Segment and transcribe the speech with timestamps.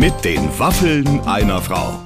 [0.00, 2.00] Mit den Waffeln einer Frau.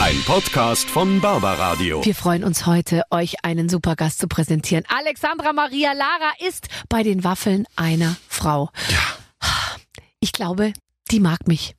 [0.00, 2.04] Ein Podcast von Barbaradio.
[2.04, 4.82] Wir freuen uns heute, euch einen Supergast zu präsentieren.
[4.88, 8.70] Alexandra Maria Lara ist bei den Waffeln einer Frau.
[8.90, 9.48] Ja.
[10.18, 10.72] Ich glaube,
[11.12, 11.76] die mag mich.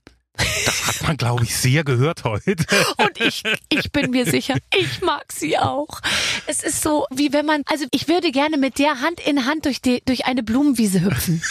[0.65, 2.55] Das hat man, glaube ich, sehr gehört heute.
[2.97, 6.01] Und ich, ich bin mir sicher, ich mag sie auch.
[6.47, 9.65] Es ist so, wie wenn man, also ich würde gerne mit der Hand in Hand
[9.65, 11.41] durch, die, durch eine Blumenwiese hüpfen.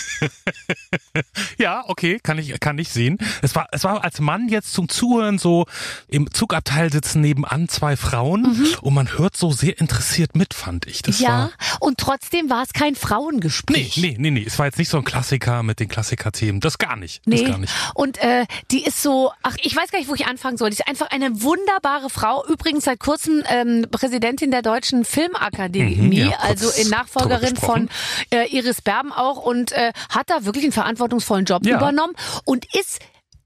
[1.59, 3.19] ja, okay, kann ich, kann ich sehen.
[3.43, 5.67] Es war, es war als Mann jetzt zum Zuhören so
[6.09, 8.67] im Zugabteil sitzen nebenan zwei Frauen mhm.
[8.83, 11.03] und man hört so sehr interessiert mit, fand ich.
[11.03, 11.51] Das ja, war,
[11.81, 13.97] und trotzdem war es kein Frauengespräch.
[13.97, 14.45] Nee, nee, nee, nee.
[14.47, 16.61] Es war jetzt nicht so ein Klassiker mit den Klassikerthemen.
[16.61, 17.27] Das gar nicht.
[17.27, 17.43] Nee.
[17.43, 17.73] Das gar nicht.
[17.95, 20.71] Und äh, die ist so, ach, ich weiß gar nicht, wo ich anfangen soll.
[20.71, 22.45] Die ist einfach eine wunderbare Frau.
[22.47, 27.89] Übrigens seit kurzem ähm, Präsidentin der Deutschen Filmakademie, mhm, ja, also in Nachfolgerin von
[28.31, 31.77] äh, Iris Berben auch und äh, hat da wirklich einen verantwortungsvollen Job ja.
[31.77, 33.01] übernommen und ist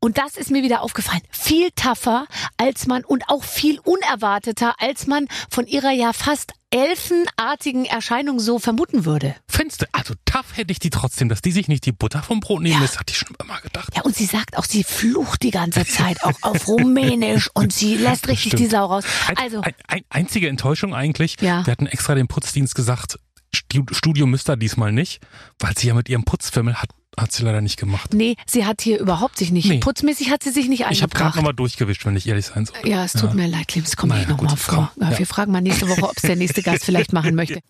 [0.04, 5.06] und das ist mir wieder aufgefallen, viel tougher als man und auch viel unerwarteter, als
[5.06, 9.36] man von ihrer ja fast elfenartigen Erscheinung so vermuten würde.
[9.46, 9.86] Findest du?
[9.92, 12.80] Also tough hätte ich die trotzdem, dass die sich nicht die Butter vom Brot nehmen,
[12.80, 12.80] ja.
[12.80, 13.94] das hatte ich schon immer gedacht.
[13.94, 17.94] Ja, und sie sagt auch, sie flucht die ganze Zeit auch auf Rumänisch und sie
[17.96, 19.04] lässt richtig die Sau raus.
[19.36, 21.36] Also ein, ein, einzige Enttäuschung eigentlich.
[21.40, 21.64] Ja.
[21.64, 23.20] Wir hatten extra dem Putzdienst gesagt,
[23.54, 25.20] Studio müsste diesmal nicht,
[25.58, 28.14] weil sie ja mit ihrem Putzfimmel hat hat sie leider nicht gemacht.
[28.14, 29.68] Nee, sie hat hier überhaupt sich nicht.
[29.68, 29.78] Nee.
[29.78, 30.96] Putzmäßig hat sie sich nicht eingebracht.
[30.96, 32.76] Ich habe gerade nochmal durchgewischt, wenn ich ehrlich sein soll.
[32.84, 33.34] Ja, es tut ja.
[33.34, 34.92] mir leid, Clem, es kommt naja, nicht nochmal vor.
[34.94, 35.18] Komm, ja.
[35.18, 37.60] Wir fragen mal nächste Woche, ob es der nächste Gast vielleicht machen möchte.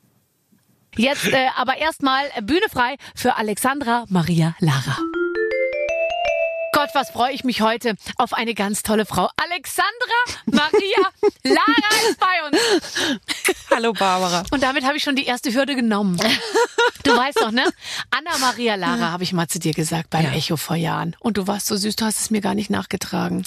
[0.97, 4.97] Jetzt äh, aber erstmal Bühne frei für Alexandra Maria Lara.
[6.75, 9.29] Gott, was freue ich mich heute auf eine ganz tolle Frau.
[9.37, 11.07] Alexandra Maria
[11.45, 13.21] Lara ist bei uns.
[13.71, 14.43] Hallo Barbara.
[14.51, 16.19] Und damit habe ich schon die erste Hürde genommen.
[17.03, 17.65] Du weißt doch, ne?
[18.11, 20.33] Anna Maria Lara habe ich mal zu dir gesagt beim ja.
[20.33, 21.15] Echo vor Jahren.
[21.21, 23.45] Und du warst so süß, du hast es mir gar nicht nachgetragen.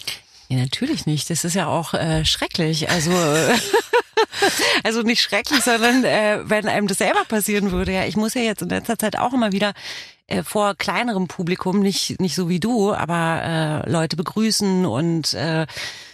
[0.48, 1.30] Ja, natürlich nicht.
[1.32, 2.92] Das ist ja auch äh, schrecklich.
[2.92, 3.58] Also äh,
[4.84, 7.92] also nicht schrecklich, sondern äh, wenn einem das selber passieren würde.
[7.92, 9.74] Ja, ich muss ja jetzt in letzter Zeit auch immer wieder
[10.28, 15.66] äh, vor kleinerem Publikum, nicht, nicht so wie du, aber äh, Leute begrüßen und äh,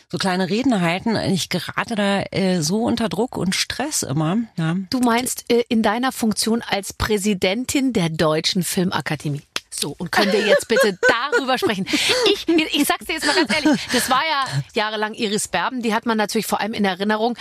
[0.09, 1.15] so kleine Reden halten.
[1.15, 4.37] Ich gerate da äh, so unter Druck und Stress immer.
[4.57, 4.75] Ja.
[4.89, 9.43] Du meinst äh, in deiner Funktion als Präsidentin der Deutschen Filmakademie?
[9.73, 10.97] So, und können wir jetzt bitte
[11.31, 11.87] darüber sprechen?
[12.31, 15.93] Ich, ich sag's dir jetzt mal ganz ehrlich, das war ja jahrelang Iris Berben, die
[15.93, 17.37] hat man natürlich vor allem in Erinnerung.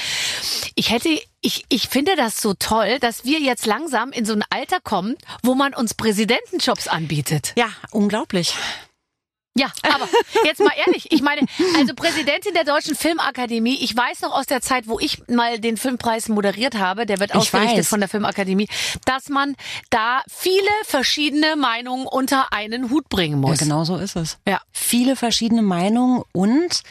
[0.75, 1.09] Ich hätte,
[1.41, 5.17] ich, ich finde das so toll, dass wir jetzt langsam in so ein Alter kommen,
[5.43, 7.53] wo man uns Präsidentenjobs anbietet.
[7.57, 8.55] Ja, unglaublich.
[9.57, 10.09] Ja, aber
[10.45, 11.43] jetzt mal ehrlich, ich meine,
[11.77, 15.77] also Präsidentin der Deutschen Filmakademie, ich weiß noch aus der Zeit, wo ich mal den
[15.77, 18.69] Filmpreis moderiert habe, der wird ausgerichtet von der Filmakademie,
[19.07, 19.57] dass man
[19.91, 23.59] da viele verschiedene Meinungen unter einen Hut bringen muss.
[23.59, 24.39] Ja, genau so ist es.
[24.47, 24.61] Ja.
[24.73, 26.83] Viele verschiedene Meinungen und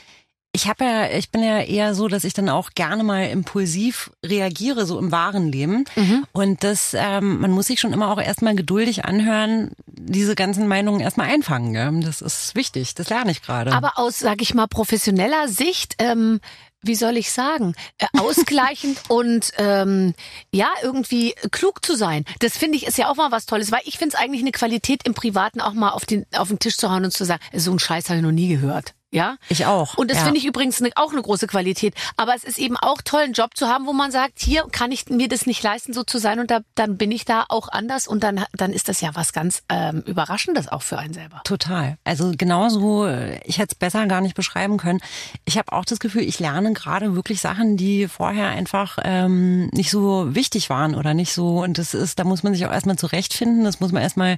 [0.60, 4.12] ich habe ja, ich bin ja eher so, dass ich dann auch gerne mal impulsiv
[4.26, 5.86] reagiere, so im wahren Leben.
[5.96, 6.26] Mhm.
[6.34, 11.00] Und das, ähm, man muss sich schon immer auch erstmal geduldig anhören, diese ganzen Meinungen
[11.00, 11.72] erstmal einfangen.
[11.72, 12.02] Gell?
[12.04, 13.72] Das ist wichtig, das lerne ich gerade.
[13.72, 16.42] Aber aus, sag ich mal, professioneller Sicht, ähm,
[16.82, 20.14] wie soll ich sagen, äh, ausgleichend und ähm,
[20.52, 22.26] ja, irgendwie klug zu sein.
[22.40, 24.52] Das finde ich ist ja auch mal was Tolles, weil ich finde es eigentlich eine
[24.52, 27.42] Qualität im Privaten auch mal auf den, auf den Tisch zu hauen und zu sagen,
[27.54, 28.94] so ein Scheiß habe ich noch nie gehört.
[29.12, 29.98] Ja, ich auch.
[29.98, 30.24] Und das ja.
[30.26, 31.96] finde ich übrigens ne, auch eine große Qualität.
[32.16, 34.92] Aber es ist eben auch toll, einen Job zu haben, wo man sagt, hier kann
[34.92, 37.70] ich mir das nicht leisten, so zu sein, und da, dann bin ich da auch
[37.70, 41.42] anders und dann, dann ist das ja was ganz ähm, Überraschendes auch für einen selber.
[41.44, 41.98] Total.
[42.04, 43.08] Also genauso,
[43.46, 45.00] ich hätte es besser gar nicht beschreiben können.
[45.46, 49.90] Ich habe auch das Gefühl, ich lerne gerade wirklich Sachen, die vorher einfach ähm, nicht
[49.90, 51.64] so wichtig waren oder nicht so.
[51.64, 53.64] Und das ist, da muss man sich auch erstmal zurechtfinden.
[53.64, 54.38] Das muss man erstmal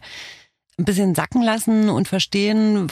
[0.77, 2.87] ein bisschen sacken lassen und verstehen,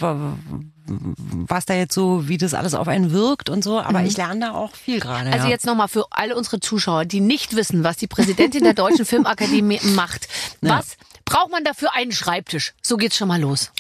[1.48, 3.80] was da jetzt so, wie das alles auf einen wirkt und so.
[3.80, 4.08] Aber mhm.
[4.08, 5.32] ich lerne da auch viel gerade.
[5.32, 5.52] Also ja.
[5.52, 9.80] jetzt nochmal für alle unsere Zuschauer, die nicht wissen, was die Präsidentin der Deutschen Filmakademie
[9.96, 10.28] macht.
[10.62, 11.06] Was ja.
[11.26, 12.74] braucht man dafür einen Schreibtisch?
[12.82, 13.72] So geht's schon mal los.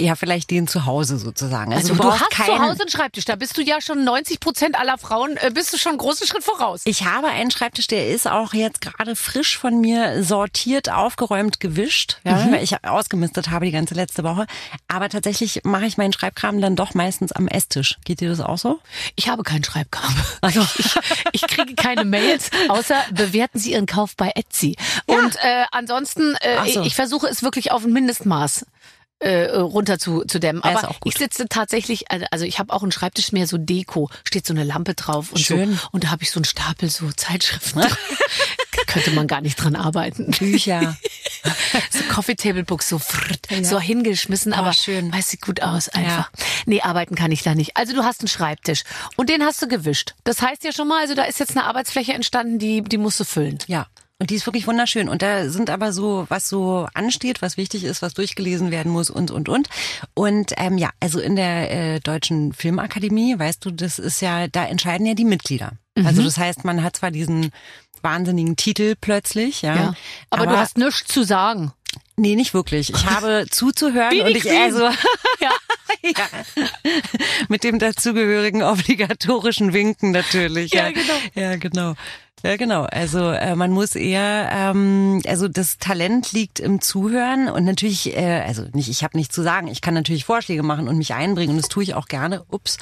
[0.00, 1.72] Ja, vielleicht den zu Hause sozusagen.
[1.72, 2.46] Also, also du, du hast keinen...
[2.46, 3.24] zu Hause einen Schreibtisch.
[3.24, 6.26] Da bist du ja schon 90 Prozent aller Frauen, äh, bist du schon einen großen
[6.26, 6.82] Schritt voraus.
[6.84, 12.18] Ich habe einen Schreibtisch, der ist auch jetzt gerade frisch von mir sortiert, aufgeräumt, gewischt,
[12.24, 12.52] ja, mhm.
[12.52, 14.46] weil ich ausgemistet habe die ganze letzte Woche.
[14.88, 17.96] Aber tatsächlich mache ich meinen Schreibkram dann doch meistens am Esstisch.
[18.04, 18.80] Geht dir das auch so?
[19.14, 20.14] Ich habe keinen Schreibkram.
[20.42, 20.94] Also ich,
[21.32, 24.76] ich kriege keine Mails, außer bewerten Sie Ihren Kauf bei Etsy.
[25.08, 25.16] Ja.
[25.16, 26.80] Und äh, ansonsten, äh, so.
[26.80, 28.66] ich, ich versuche es wirklich auf ein Mindestmaß
[29.18, 30.62] äh, runter zu, zu dämmen.
[30.62, 34.46] Aber ich sitze tatsächlich, also, also ich habe auch einen Schreibtisch mehr so Deko, steht
[34.46, 35.74] so eine Lampe drauf und Schön.
[35.74, 35.88] so.
[35.92, 37.82] Und da habe ich so einen Stapel so Zeitschriften.
[38.86, 40.30] könnte man gar nicht dran arbeiten.
[40.30, 40.96] Bücher.
[41.90, 43.62] so Coffee Table Books, so, frrt, ja.
[43.62, 45.12] so hingeschmissen, oh, aber schön.
[45.12, 46.30] weiß sieht gut aus einfach.
[46.36, 46.44] Ja.
[46.66, 47.76] Nee, arbeiten kann ich da nicht.
[47.76, 48.84] Also du hast einen Schreibtisch
[49.16, 50.14] und den hast du gewischt.
[50.24, 53.20] Das heißt ja schon mal, also da ist jetzt eine Arbeitsfläche entstanden, die, die musst
[53.20, 53.58] du füllen.
[53.66, 53.86] Ja.
[54.18, 55.08] Und die ist wirklich wunderschön.
[55.10, 59.10] Und da sind aber so, was so ansteht, was wichtig ist, was durchgelesen werden muss
[59.10, 59.68] und, und, und.
[60.14, 64.64] Und ähm, ja, also in der äh, Deutschen Filmakademie, weißt du, das ist ja, da
[64.64, 65.72] entscheiden ja die Mitglieder.
[65.96, 66.06] Mhm.
[66.06, 67.50] Also das heißt, man hat zwar diesen
[68.00, 69.74] wahnsinnigen Titel plötzlich, ja.
[69.74, 69.94] ja.
[70.30, 71.72] Aber, aber du hast nichts zu sagen.
[72.16, 72.90] Nee, nicht wirklich.
[72.90, 74.84] Ich habe zuzuhören und ich also
[75.40, 75.50] ja.
[76.02, 76.14] ja.
[77.48, 80.72] mit dem dazugehörigen obligatorischen Winken natürlich.
[80.72, 81.14] Ja, ja, genau.
[81.34, 81.94] Ja, genau.
[82.46, 82.82] Ja, genau.
[82.84, 88.44] Also äh, man muss eher, ähm, also das Talent liegt im Zuhören und natürlich, äh,
[88.46, 89.66] also nicht, ich habe nichts zu sagen.
[89.66, 92.44] Ich kann natürlich Vorschläge machen und mich einbringen und das tue ich auch gerne.
[92.48, 92.76] Ups.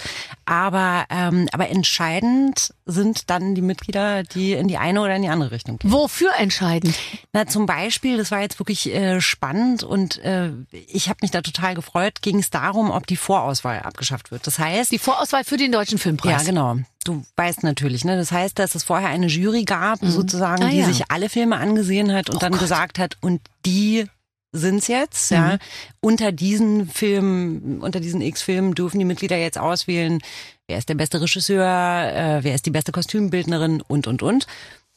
[0.44, 5.28] Aber ähm, aber entscheidend sind dann die Mitglieder, die in die eine oder in die
[5.28, 5.90] andere Richtung gehen.
[5.90, 6.94] Wofür entscheidend?
[7.32, 11.40] Na zum Beispiel, das war jetzt wirklich äh, spannend und äh, ich habe mich da
[11.40, 12.20] total gefreut.
[12.20, 14.46] Ging es darum, ob die Vorauswahl abgeschafft wird.
[14.46, 16.42] Das heißt die Vorauswahl für den deutschen Filmpreis.
[16.42, 18.16] Ja, genau du weißt natürlich, ne?
[18.16, 20.10] Das heißt, dass es vorher eine Jury gab, mhm.
[20.10, 20.86] sozusagen, ah, die ja.
[20.86, 22.60] sich alle Filme angesehen hat und oh dann Gott.
[22.60, 24.06] gesagt hat, und die
[24.52, 25.36] sind's jetzt, mhm.
[25.36, 25.58] ja.
[26.00, 30.20] Unter diesen Filmen, unter diesen X-Filmen dürfen die Mitglieder jetzt auswählen,
[30.68, 34.46] wer ist der beste Regisseur, äh, wer ist die beste Kostümbildnerin und, und, und.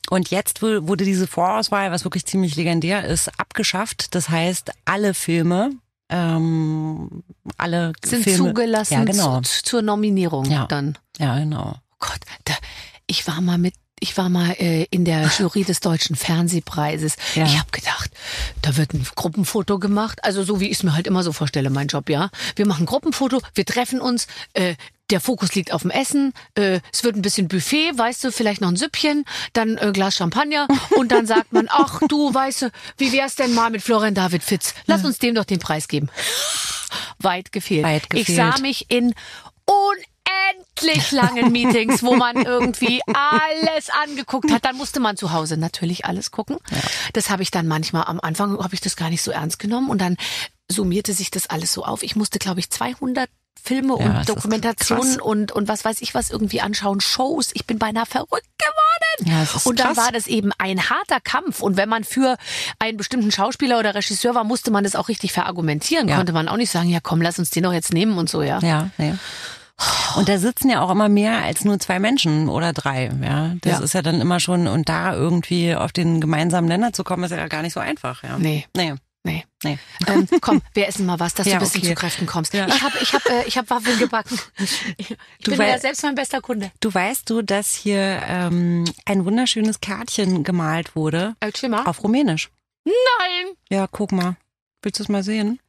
[0.09, 4.15] Und jetzt wurde diese Vorauswahl, was wirklich ziemlich legendär ist, abgeschafft.
[4.15, 5.71] Das heißt, alle Filme,
[6.09, 7.23] ähm,
[7.57, 9.41] alle sind Filme, zugelassen ja, genau.
[9.41, 10.65] zu, zur Nominierung ja.
[10.67, 10.97] dann.
[11.17, 11.75] Ja, genau.
[11.99, 12.53] Gott, da,
[13.07, 17.15] ich war mal mit ich war mal äh, in der Jury des Deutschen Fernsehpreises.
[17.35, 17.45] Ja.
[17.45, 18.11] Ich habe gedacht,
[18.61, 20.23] da wird ein Gruppenfoto gemacht.
[20.23, 22.29] Also so wie ich es mir halt immer so vorstelle, mein Job, ja.
[22.55, 24.75] Wir machen ein Gruppenfoto, wir treffen uns, äh,
[25.09, 28.61] der Fokus liegt auf dem Essen, äh, es wird ein bisschen Buffet, weißt du, vielleicht
[28.61, 29.23] noch ein Süppchen,
[29.53, 30.67] dann äh, Glas Champagner
[30.97, 34.43] und dann sagt man, ach du, weißt du, wie wär's denn mal mit Florian David
[34.43, 34.73] Fitz?
[34.85, 36.09] Lass uns dem doch den Preis geben.
[37.19, 37.85] Weit gefehlt.
[37.85, 38.29] Weit gefehlt.
[38.29, 39.15] Ich sah mich in
[39.65, 39.95] un
[40.47, 44.65] unendlich langen Meetings, wo man irgendwie alles angeguckt hat.
[44.65, 46.57] Dann musste man zu Hause natürlich alles gucken.
[46.69, 46.77] Ja.
[47.13, 49.89] Das habe ich dann manchmal am Anfang habe ich das gar nicht so ernst genommen
[49.89, 50.17] und dann
[50.69, 52.03] summierte sich das alles so auf.
[52.03, 53.29] Ich musste, glaube ich, 200
[53.61, 57.49] Filme ja, und Dokumentationen und, und was weiß ich was irgendwie anschauen, Shows.
[57.53, 59.25] Ich bin beinahe verrückt geworden.
[59.25, 59.97] Ja, und dann krass.
[59.97, 61.61] war das eben ein harter Kampf.
[61.61, 62.37] Und wenn man für
[62.79, 66.07] einen bestimmten Schauspieler oder Regisseur war, musste man das auch richtig verargumentieren.
[66.07, 66.17] Ja.
[66.17, 68.41] Konnte man auch nicht sagen, ja komm, lass uns den doch jetzt nehmen und so,
[68.41, 68.59] ja.
[68.59, 69.17] Ja, ja.
[70.15, 73.11] Und da sitzen ja auch immer mehr als nur zwei Menschen oder drei.
[73.21, 73.83] Ja, das ja.
[73.83, 77.31] ist ja dann immer schon und da irgendwie auf den gemeinsamen Nenner zu kommen, ist
[77.31, 78.23] ja gar nicht so einfach.
[78.23, 78.39] Ja.
[78.39, 78.65] Nee.
[78.75, 78.95] Nee.
[79.23, 79.45] Nee.
[79.63, 79.77] nee.
[80.07, 81.89] Ähm, komm, wir essen mal was, dass ja, du ein bisschen okay.
[81.89, 82.53] zu Kräften kommst.
[82.53, 82.67] Ja.
[82.67, 84.39] Ich habe ich hab, äh, ich hab Waffeln gebacken.
[84.97, 86.71] Ich du bin ja selbst mein bester Kunde.
[86.79, 91.35] Du weißt du, dass hier ähm, ein wunderschönes Kärtchen gemalt wurde?
[91.69, 91.83] Mal.
[91.85, 92.49] Auf Rumänisch.
[92.85, 93.55] Nein!
[93.69, 94.35] Ja, guck mal.
[94.81, 95.59] Willst du es mal sehen?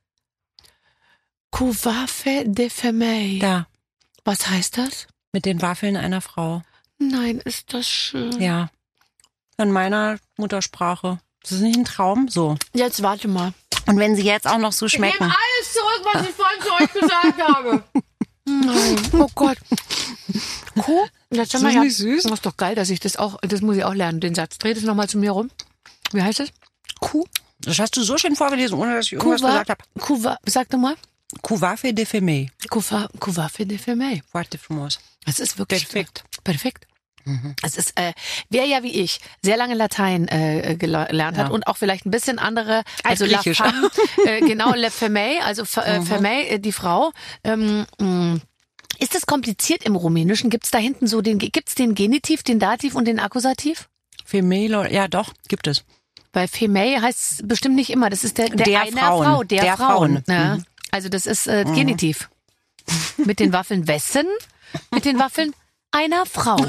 [1.51, 3.39] Cuvafe de femei.
[3.41, 3.67] Da.
[4.29, 5.07] Was heißt das?
[5.33, 6.61] Mit den Waffeln einer Frau.
[6.99, 8.39] Nein, ist das schön.
[8.39, 8.69] Ja.
[9.57, 11.19] In meiner Muttersprache.
[11.43, 12.29] Ist das nicht ein Traum?
[12.29, 12.59] So.
[12.75, 13.55] Jetzt warte mal.
[13.87, 15.15] Und wenn sie jetzt auch noch so schmecken.
[15.15, 17.85] Ich nehme alles zurück, was ich vorhin zu euch gesagt habe.
[18.45, 18.99] Nein.
[19.15, 19.57] Oh Gott.
[20.79, 21.07] Kuh?
[21.31, 22.25] Jetzt ist das ja, nicht süß?
[22.25, 24.59] Das ist doch geil, dass ich das auch, das muss ich auch lernen, den Satz.
[24.59, 25.51] Dreh das nochmal zu mir rum.
[26.13, 26.51] Wie heißt das?
[27.01, 27.25] Kuh?
[27.61, 29.83] Das hast du so schön vorgelesen, ohne dass ich irgendwas Kuh gesagt habe.
[29.99, 30.97] Kuh, sag doch mal.
[31.43, 32.51] Couvafe de Femei.
[32.69, 34.23] Couvafe de Femei.
[34.33, 34.99] Warte, Frumos.
[35.27, 36.25] Es ist wirklich perfekt.
[36.43, 36.87] Perfekt.
[37.25, 37.55] Mhm.
[37.63, 38.13] Es ist, äh,
[38.49, 41.45] wer ja wie ich sehr lange Latein äh, gelernt ja.
[41.45, 43.91] hat und auch vielleicht ein bisschen andere, also La femme,
[44.25, 46.07] äh, genau, Le Femei, also äh, mhm.
[46.07, 47.13] Femei, äh, die Frau.
[47.45, 48.37] Ähm, mm,
[48.99, 50.49] ist es kompliziert im Rumänischen?
[50.51, 53.89] Gibt es da hinten so den, gibt's den Genitiv, den Dativ und den Akkusativ?
[54.25, 55.85] Femei, ja doch, gibt es.
[56.33, 59.25] Bei Femei heißt es bestimmt nicht immer, das ist der, der, der einer Frauen.
[59.25, 60.23] Frau, der, der Frauen.
[60.25, 60.25] Frauen.
[60.29, 60.57] Ja.
[60.57, 60.65] Mhm.
[60.91, 61.75] Also das ist äh, mhm.
[61.75, 62.31] Genitiv.
[63.19, 64.27] Mit den Waffeln wessen?
[64.91, 65.55] Mit den Waffeln
[65.91, 66.57] einer Frau.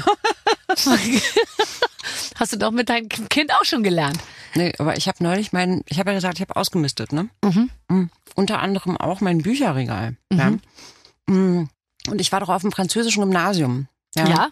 [2.36, 4.18] Hast du doch mit deinem Kind auch schon gelernt.
[4.54, 7.28] Nee, aber ich habe neulich mein, ich habe ja gesagt, ich habe ausgemistet, ne?
[7.44, 7.70] Mhm.
[7.88, 8.10] Mhm.
[8.34, 10.16] Unter anderem auch mein Bücherregal.
[10.30, 10.38] Mhm.
[10.38, 10.52] Ja?
[11.26, 11.68] Mhm.
[12.08, 13.88] Und ich war doch auf dem französischen Gymnasium.
[14.14, 14.28] Ja.
[14.28, 14.48] ja.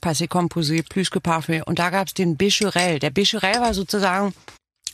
[0.00, 1.62] Passé Composé, Plus que Parfait.
[1.62, 2.98] Und da gab es den Becherel.
[2.98, 4.34] Der Becherel war sozusagen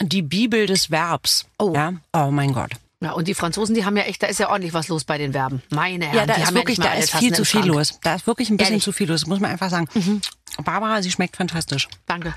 [0.00, 1.46] die Bibel des Verbs.
[1.58, 1.72] Oh.
[1.74, 1.94] Ja.
[2.12, 2.72] Oh mein Gott.
[3.00, 5.18] Ja, und die Franzosen, die haben ja echt, da ist ja ordentlich was los bei
[5.18, 5.62] den Verben.
[5.70, 8.00] Meine Herren, ja, da die ist haben wirklich, ja da ist viel zu viel los.
[8.02, 8.84] Da ist wirklich ein bisschen Ehrlich?
[8.84, 9.86] zu viel los, muss man einfach sagen.
[9.94, 10.20] Mhm.
[10.64, 11.88] Barbara, sie schmeckt fantastisch.
[12.06, 12.34] Danke.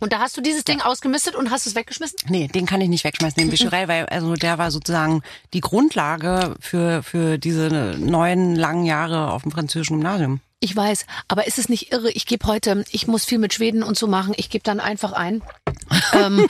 [0.00, 0.86] Und da hast du dieses Ding ja.
[0.86, 2.18] ausgemistet und hast es weggeschmissen?
[2.28, 6.54] Nee, den kann ich nicht wegschmeißen, den Bicherel, weil also der war sozusagen die Grundlage
[6.60, 10.40] für für diese neun langen Jahre auf dem französischen Gymnasium.
[10.58, 12.10] Ich weiß, aber ist es nicht irre?
[12.10, 14.32] Ich gebe heute, ich muss viel mit Schweden und so machen.
[14.36, 15.42] Ich gebe dann einfach ein,
[16.14, 16.48] ähm,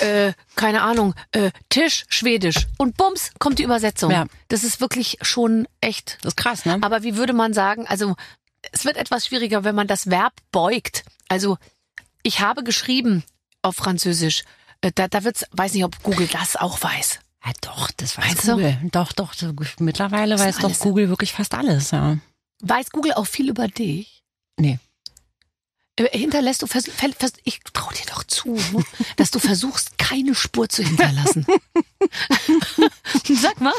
[0.00, 4.12] äh, keine Ahnung, äh, Tisch, Schwedisch und bums kommt die Übersetzung.
[4.12, 4.26] Ja.
[4.46, 6.18] Das ist wirklich schon echt.
[6.22, 6.78] Das ist krass, ne?
[6.82, 7.86] Aber wie würde man sagen?
[7.88, 8.14] Also
[8.72, 11.04] es wird etwas schwieriger, wenn man das Verb beugt.
[11.28, 11.58] Also
[12.22, 13.24] ich habe geschrieben
[13.62, 14.44] auf Französisch.
[14.82, 17.18] Äh, da, da wird's, weiß nicht, ob Google das auch weiß.
[17.44, 18.78] Ja, doch, das weiß Meinst Google.
[18.82, 18.88] Du?
[18.90, 19.34] Doch, doch.
[19.78, 22.18] Mittlerweile weiß doch Google wirklich fast alles, ja.
[22.60, 24.22] Weiß Google auch viel über dich?
[24.56, 24.78] Nee.
[25.98, 28.56] Äh, hinterlässt du, vers, vers, ich traue dir doch zu,
[29.16, 31.46] dass du versuchst, keine Spur zu hinterlassen.
[33.40, 33.74] Sag mal.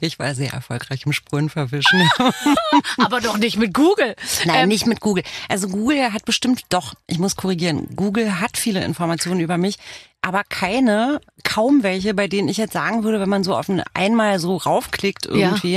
[0.00, 2.08] Ich war sehr erfolgreich im Spuren verwischen.
[2.98, 4.16] Aber doch nicht mit Google.
[4.44, 5.24] Nein, ähm, nicht mit Google.
[5.48, 9.76] Also Google hat bestimmt doch, ich muss korrigieren, Google hat viele Informationen über mich
[10.20, 13.82] aber keine, kaum welche, bei denen ich jetzt sagen würde, wenn man so auf ein
[13.94, 15.76] einmal so raufklickt irgendwie,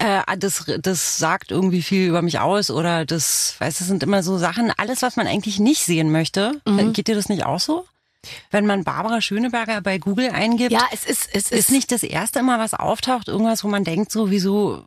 [0.00, 0.24] ja.
[0.26, 4.22] äh, das, das sagt irgendwie viel über mich aus oder das, weißt du, sind immer
[4.22, 6.60] so Sachen, alles, was man eigentlich nicht sehen möchte.
[6.66, 6.92] Mhm.
[6.92, 7.84] Geht dir das nicht auch so?
[8.50, 12.04] Wenn man Barbara Schöneberger bei Google eingibt, ja, es ist, es ist, ist nicht das
[12.04, 14.84] erste Mal, was auftaucht, irgendwas, wo man denkt, so, wieso,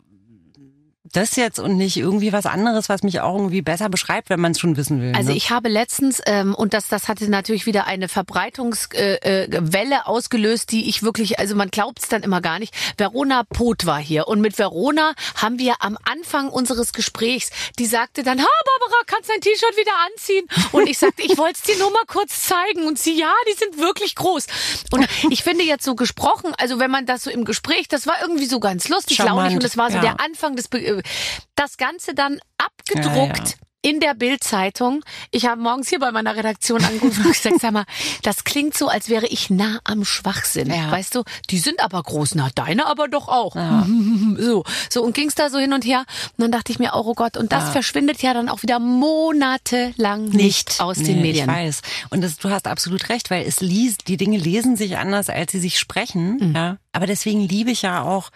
[1.13, 4.53] das jetzt und nicht irgendwie was anderes, was mich auch irgendwie besser beschreibt, wenn man
[4.53, 5.13] es schon wissen will.
[5.15, 5.37] Also ne?
[5.37, 10.71] ich habe letztens, ähm, und das, das hatte natürlich wieder eine Verbreitungswelle äh, äh, ausgelöst,
[10.71, 12.73] die ich wirklich, also man glaubt es dann immer gar nicht.
[12.97, 18.23] Verona Pot war hier und mit Verona haben wir am Anfang unseres Gesprächs, die sagte
[18.23, 20.45] dann, ha Barbara, kannst dein T-Shirt wieder anziehen?
[20.71, 22.87] Und ich sagte, ich wollte es dir nur mal kurz zeigen.
[22.87, 24.47] Und sie, ja, die sind wirklich groß.
[24.91, 28.15] Und ich finde jetzt so gesprochen, also wenn man das so im Gespräch, das war
[28.21, 30.01] irgendwie so ganz lustig, launig und es war so ja.
[30.01, 31.01] der Anfang des Be
[31.55, 33.37] das Ganze dann abgedruckt.
[33.37, 35.03] Ja, ja in der Bildzeitung.
[35.29, 37.85] Ich habe morgens hier bei meiner Redaktion angerufen und gesagt, sag mal,
[38.23, 40.71] das klingt so, als wäre ich nah am Schwachsinn.
[40.71, 40.91] Ja.
[40.91, 43.55] Weißt du, die sind aber groß, na deine aber doch auch.
[43.55, 43.85] Ja.
[44.37, 45.99] So, so und ging's da so hin und her.
[46.37, 47.71] Und dann dachte ich mir, oh Gott, und das ja.
[47.71, 51.49] verschwindet ja dann auch wieder monatelang nicht, nicht aus nee, den Medien.
[51.49, 51.81] Ich weiß.
[52.09, 55.51] Und das, du hast absolut recht, weil es liest, die Dinge lesen sich anders, als
[55.51, 56.37] sie sich sprechen.
[56.37, 56.55] Mhm.
[56.55, 56.77] Ja.
[56.91, 58.31] Aber deswegen liebe ich ja auch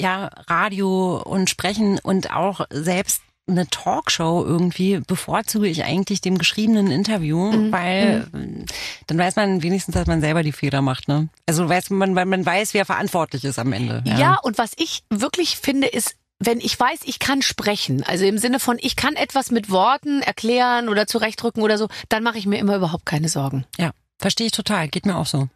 [0.00, 6.90] ja, Radio und Sprechen und auch selbst eine Talkshow irgendwie bevorzuge ich eigentlich dem geschriebenen
[6.90, 7.72] Interview, mhm.
[7.72, 8.64] weil mhm.
[9.06, 11.08] dann weiß man wenigstens, dass man selber die Fehler macht.
[11.08, 11.28] Ne?
[11.46, 14.02] Also weiß man, weil man weiß, wer verantwortlich ist am Ende.
[14.06, 14.18] Ja.
[14.18, 18.38] ja, und was ich wirklich finde, ist, wenn ich weiß, ich kann sprechen, also im
[18.38, 22.46] Sinne von, ich kann etwas mit Worten erklären oder zurechtrücken oder so, dann mache ich
[22.46, 23.66] mir immer überhaupt keine Sorgen.
[23.78, 24.88] Ja, verstehe ich total.
[24.88, 25.48] Geht mir auch so.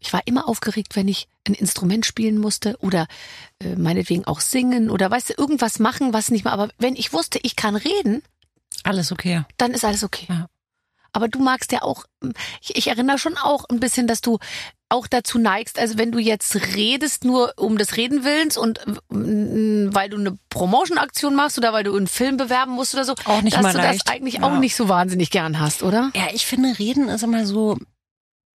[0.00, 3.06] Ich war immer aufgeregt, wenn ich ein Instrument spielen musste oder
[3.60, 6.52] äh, meinetwegen auch singen oder weißt du, irgendwas machen, was nicht mehr.
[6.52, 8.22] Aber wenn ich wusste, ich kann reden,
[8.84, 9.42] alles okay.
[9.56, 10.26] Dann ist alles okay.
[10.28, 10.48] Ja.
[11.12, 12.04] Aber du magst ja auch,
[12.60, 14.38] ich, ich erinnere schon auch ein bisschen, dass du
[14.90, 20.08] auch dazu neigst, also wenn du jetzt redest, nur um des Reden willens und weil
[20.08, 23.56] du eine Promotion-Aktion machst oder weil du einen Film bewerben musst oder so, auch nicht
[23.56, 24.06] dass mal du leicht.
[24.06, 24.42] das eigentlich ja.
[24.42, 26.10] auch nicht so wahnsinnig gern hast, oder?
[26.14, 27.76] Ja, ich finde, Reden ist immer so,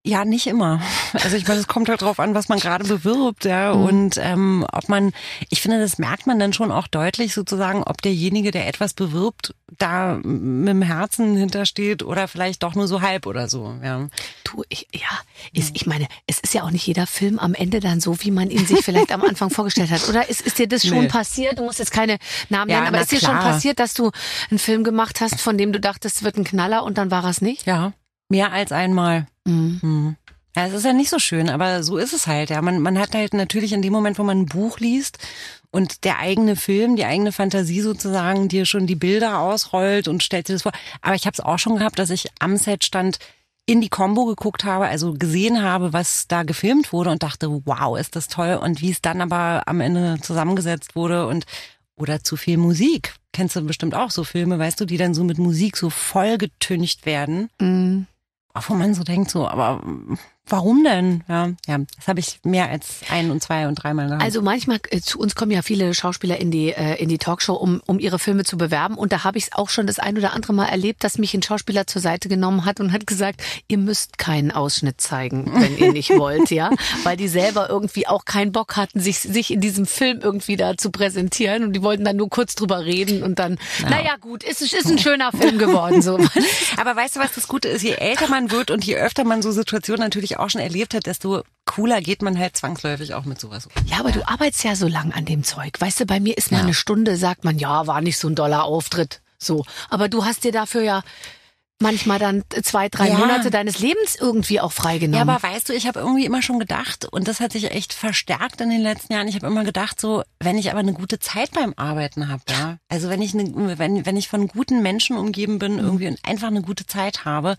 [0.03, 0.81] ja, nicht immer.
[1.13, 3.75] Also ich meine, es kommt halt drauf an, was man gerade bewirbt, ja.
[3.75, 3.83] Mhm.
[3.83, 5.11] Und ähm, ob man,
[5.49, 9.53] ich finde, das merkt man dann schon auch deutlich sozusagen, ob derjenige, der etwas bewirbt,
[9.77, 13.75] da mit dem Herzen hintersteht oder vielleicht doch nur so halb oder so.
[13.83, 14.07] Ja.
[14.43, 15.07] Du, ich, ja,
[15.53, 18.31] ist, ich meine, es ist ja auch nicht jeder Film am Ende dann so, wie
[18.31, 20.09] man ihn sich vielleicht am Anfang vorgestellt hat.
[20.09, 21.07] Oder ist, ist dir das schon nee.
[21.09, 21.59] passiert?
[21.59, 22.17] Du musst jetzt keine
[22.49, 23.39] Namen ja, nennen, aber ist dir klar.
[23.39, 24.09] schon passiert, dass du
[24.49, 27.23] einen Film gemacht hast, von dem du dachtest, es wird ein Knaller und dann war
[27.25, 27.67] es nicht?
[27.67, 27.93] Ja.
[28.31, 29.27] Mehr als einmal.
[29.45, 29.79] Mhm.
[29.81, 30.15] Mhm.
[30.55, 32.49] Ja, es ist ja nicht so schön, aber so ist es halt.
[32.49, 35.17] Ja, man, man hat halt natürlich in dem Moment, wo man ein Buch liest
[35.69, 40.47] und der eigene Film, die eigene Fantasie sozusagen, dir schon die Bilder ausrollt und stellt
[40.47, 40.71] dir das vor.
[41.01, 43.19] Aber ich habe es auch schon gehabt, dass ich am Set stand,
[43.65, 47.97] in die Combo geguckt habe, also gesehen habe, was da gefilmt wurde und dachte, wow,
[47.97, 48.57] ist das toll.
[48.61, 51.45] Und wie es dann aber am Ende zusammengesetzt wurde und
[51.97, 53.13] oder zu viel Musik.
[53.33, 57.05] Kennst du bestimmt auch so Filme, weißt du, die dann so mit Musik so vollgetüncht
[57.05, 57.49] werden.
[57.59, 58.07] Mhm
[58.69, 59.81] wo man so denkt, so, aber
[60.47, 61.23] Warum denn?
[61.29, 64.23] Ja, ja, das habe ich mehr als ein und zwei und dreimal gehabt.
[64.23, 67.53] Also manchmal äh, zu uns kommen ja viele Schauspieler in die äh, in die Talkshow,
[67.53, 70.17] um um ihre Filme zu bewerben und da habe ich es auch schon das ein
[70.17, 73.41] oder andere Mal erlebt, dass mich ein Schauspieler zur Seite genommen hat und hat gesagt,
[73.67, 76.71] ihr müsst keinen Ausschnitt zeigen, wenn ihr nicht wollt, ja,
[77.03, 80.75] weil die selber irgendwie auch keinen Bock hatten, sich sich in diesem Film irgendwie da
[80.75, 83.89] zu präsentieren und die wollten dann nur kurz drüber reden und dann, ja.
[83.89, 86.17] naja gut, ist ist ein schöner Film geworden so.
[86.77, 87.83] Aber weißt du, was das Gute ist?
[87.83, 91.05] Je älter man wird und je öfter man so Situationen natürlich auch schon erlebt hat,
[91.05, 93.71] desto cooler geht man halt zwangsläufig auch mit sowas um.
[93.85, 95.79] Ja, aber du arbeitest ja so lang an dem Zeug.
[95.79, 96.63] Weißt du, bei mir ist mal ja.
[96.63, 99.21] eine Stunde, sagt man, ja, war nicht so ein doller Auftritt.
[99.37, 99.65] So.
[99.89, 101.01] Aber du hast dir dafür ja
[101.81, 103.17] manchmal dann zwei, drei Ja.
[103.17, 105.27] Monate deines Lebens irgendwie auch Ja, freigenommen.
[105.27, 108.61] aber weißt du, ich habe irgendwie immer schon gedacht, und das hat sich echt verstärkt
[108.61, 111.51] in den letzten Jahren, ich habe immer gedacht, so, wenn ich aber eine gute Zeit
[111.51, 112.77] beim Arbeiten habe, ja.
[112.87, 116.47] Also wenn ich ne, wenn, wenn ich von guten Menschen umgeben bin, irgendwie und einfach
[116.47, 117.57] eine gute Zeit habe,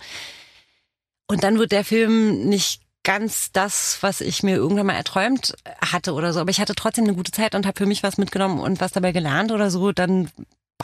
[1.32, 6.12] und dann wird der Film nicht ganz das, was ich mir irgendwann mal erträumt hatte
[6.12, 8.60] oder so, aber ich hatte trotzdem eine gute Zeit und habe für mich was mitgenommen
[8.60, 10.30] und was dabei gelernt oder so, dann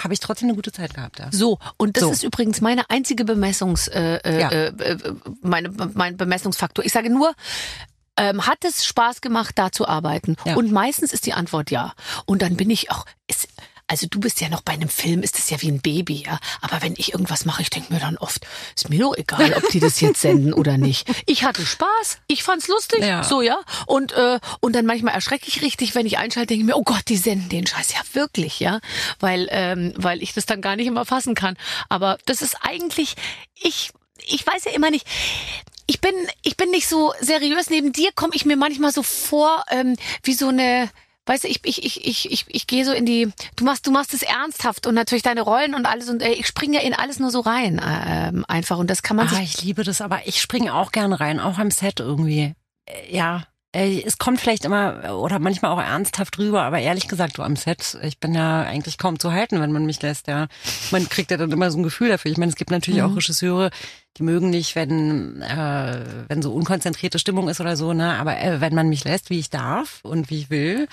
[0.03, 1.29] habe ich trotzdem eine gute Zeit gehabt, ja.
[1.31, 2.11] So, und das So.
[2.11, 4.49] ist übrigens meine einzige Bemessungs, äh, äh, Ja.
[4.51, 4.99] äh, äh,
[5.43, 6.85] meine, mein Bemessungsfaktor.
[6.85, 7.35] Ich sage nur,
[8.17, 10.37] ähm, hat es Spaß gemacht, da zu arbeiten?
[10.45, 10.57] Ja.
[10.57, 11.95] Und meistens ist die Antwort ja.
[12.27, 13.49] Und dann bin ich auch, ist,
[13.89, 16.39] also du bist ja noch bei einem Film, ist das ja wie ein Baby, ja.
[16.61, 19.69] Aber wenn ich irgendwas mache, ich denke mir dann oft, ist mir doch egal, ob
[19.71, 21.09] die das jetzt senden oder nicht.
[21.27, 23.25] Ich hatte Spaß, ich fand's lustig, Ja.
[23.25, 23.59] so ja.
[23.87, 26.85] Und äh, und dann manchmal erschrecke ich richtig, wenn ich einschalte, denke ich mir, oh
[26.85, 28.81] Gott, die senden den Scheiß ja wirklich, ja,
[29.21, 31.57] weil ähm, weil ich das dann gar nicht immer fassen kann.
[31.89, 33.15] Aber das ist eigentlich,
[33.55, 33.91] ich
[34.27, 35.07] ich weiß ja immer nicht.
[35.87, 37.71] Ich bin ich bin nicht so seriös.
[37.71, 40.91] Neben dir komme ich mir manchmal so vor ähm, wie so eine
[41.29, 43.91] Weißt du, ich, ich, ich, ich, ich, ich gehe so in die, du machst, du
[43.91, 46.95] machst es ernsthaft und natürlich deine Rollen und alles und äh, ich springe ja in
[46.95, 50.21] alles nur so rein, ähm, einfach und das kann man Ah, ich liebe das, aber
[50.27, 52.55] ich springe auch gerne rein, auch am Set irgendwie.
[52.87, 57.43] Äh, Ja, es kommt vielleicht immer oder manchmal auch ernsthaft rüber, aber ehrlich gesagt, du
[57.43, 60.49] am Set, ich bin ja eigentlich kaum zu halten, wenn man mich lässt, ja.
[60.91, 62.31] Man kriegt ja dann immer so ein Gefühl dafür.
[62.31, 63.71] Ich meine, es gibt natürlich auch Regisseure,
[64.17, 68.61] die mögen nicht, wenn äh, wenn so unkonzentrierte Stimmung ist oder so, ne, aber äh,
[68.61, 70.89] wenn man mich lässt, wie ich darf und wie ich will,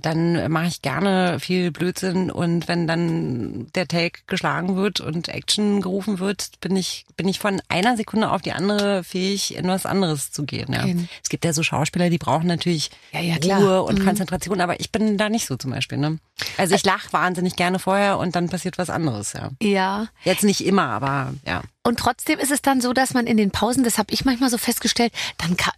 [0.00, 5.80] dann mache ich gerne viel Blödsinn und wenn dann der Take geschlagen wird und Action
[5.80, 9.86] gerufen wird, bin ich bin ich von einer Sekunde auf die andere fähig, in was
[9.86, 10.72] anderes zu gehen.
[10.72, 10.82] Ja.
[10.82, 11.08] Okay.
[11.22, 13.58] Es gibt ja so Schauspieler, die brauchen natürlich Ja, ja.
[13.58, 15.98] Ruhe und Konzentration, aber ich bin da nicht so zum Beispiel.
[15.98, 16.18] Ne?
[16.56, 19.32] Also ich lache wahnsinnig gerne vorher und dann passiert was anderes.
[19.32, 19.50] Ja.
[19.60, 20.06] ja.
[20.24, 21.62] Jetzt nicht immer, aber ja.
[21.82, 24.50] Und trotzdem ist es dann so, dass man in den Pausen, das habe ich manchmal
[24.50, 25.72] so festgestellt, dann kann,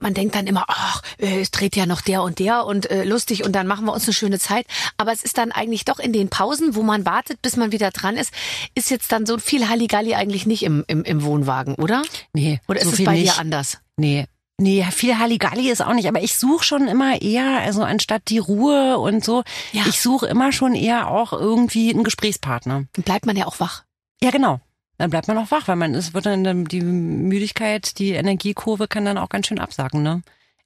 [0.00, 3.04] man denkt dann immer, ach, äh, es dreht ja noch der und der und äh,
[3.04, 4.66] lustig und dann machen wir uns eine schöne Zeit.
[4.96, 7.90] Aber es ist dann eigentlich doch in den Pausen, wo man wartet, bis man wieder
[7.90, 8.32] dran ist,
[8.74, 12.02] ist jetzt dann so viel Halligalli eigentlich nicht im, im, im Wohnwagen, oder?
[12.32, 13.34] Nee, Oder ist so es viel bei nicht.
[13.34, 13.78] dir anders?
[13.96, 14.26] Nee.
[14.62, 18.36] Nee, viel Halligalli ist auch nicht, aber ich suche schon immer eher, also anstatt die
[18.38, 19.84] Ruhe und so, Ja.
[19.86, 22.84] ich suche immer schon eher auch irgendwie einen Gesprächspartner.
[22.92, 23.84] Dann bleibt man ja auch wach.
[24.22, 24.60] Ja, genau.
[25.00, 29.06] Dann bleibt man auch wach, weil man ist, wird dann die Müdigkeit, die Energiekurve kann
[29.06, 30.20] dann auch ganz schön absacken, ne?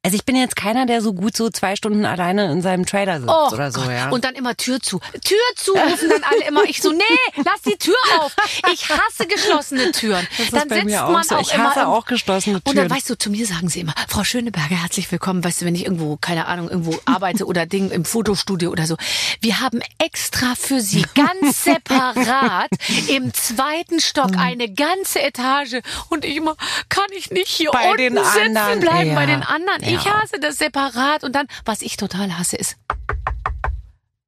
[0.04, 3.20] Also ich bin jetzt keiner, der so gut so zwei Stunden alleine in seinem Trailer
[3.20, 3.92] sitzt oder so, Oh Gott.
[3.92, 4.10] ja.
[4.10, 5.00] Und dann immer Tür zu.
[5.24, 6.62] Tür zu rufen dann alle immer.
[6.64, 7.02] Ich so, nee,
[7.42, 8.36] lass die Tür auf.
[8.70, 10.26] Ich hasse geschlossene Türen.
[10.36, 11.36] das dann sitzt mir auch man so.
[11.36, 12.90] auch Ich immer hasse im- auch geschlossene Und dann Türen.
[12.90, 15.42] weißt du, zu mir sagen sie immer, Frau Schöneberger, herzlich willkommen.
[15.42, 18.96] Weißt du, wenn ich irgendwo, keine Ahnung, irgendwo arbeite oder Ding im Fotostudio oder so.
[19.40, 22.68] Wir haben extra für Sie ganz separat
[23.08, 25.80] im zweiten Stock eine ganze Etage.
[26.10, 26.56] Und ich immer,
[26.90, 29.14] kann ich nicht hier Bei unten den sitzen anderen, bleiben ja.
[29.14, 29.93] bei den anderen?
[29.94, 31.24] Ich hasse das separat.
[31.24, 32.76] Und dann, was ich total hasse, ist,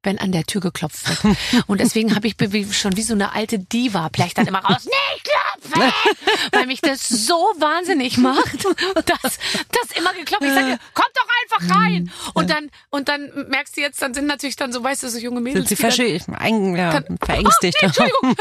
[0.03, 1.35] wenn an der Tür geklopft wird.
[1.67, 2.35] Und deswegen habe ich
[2.71, 5.91] schon wie so eine alte Diva, vielleicht dann immer raus, nicht klopfen!
[6.53, 8.63] Weil mich das so wahnsinnig macht,
[8.95, 10.55] dass das immer geklopft wird.
[10.55, 11.27] Ich sage, komm doch
[11.59, 12.11] einfach rein!
[12.33, 15.17] Und dann, und dann merkst du jetzt, dann sind natürlich dann so, weißt du, so
[15.17, 15.67] junge Mädels.
[15.67, 17.77] Sind sie die dann- verschä- ein, ja, verängstigt.
[17.81, 18.35] Oh, nee, Entschuldigung.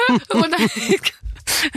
[0.45, 0.71] Und dann,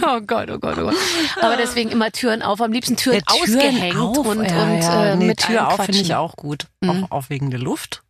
[0.02, 0.96] oh Gott, oh Gott, oh Gott.
[1.42, 4.82] Aber deswegen immer Türen auf, am liebsten Türen, Ja, Türen ausgehängt auf, und, ja, und
[4.82, 5.06] ja.
[5.06, 6.68] Äh, nee, mit Tür auf finde ich auch gut.
[6.82, 7.06] Mhm.
[7.06, 8.04] Auch, auch wegen der Luft.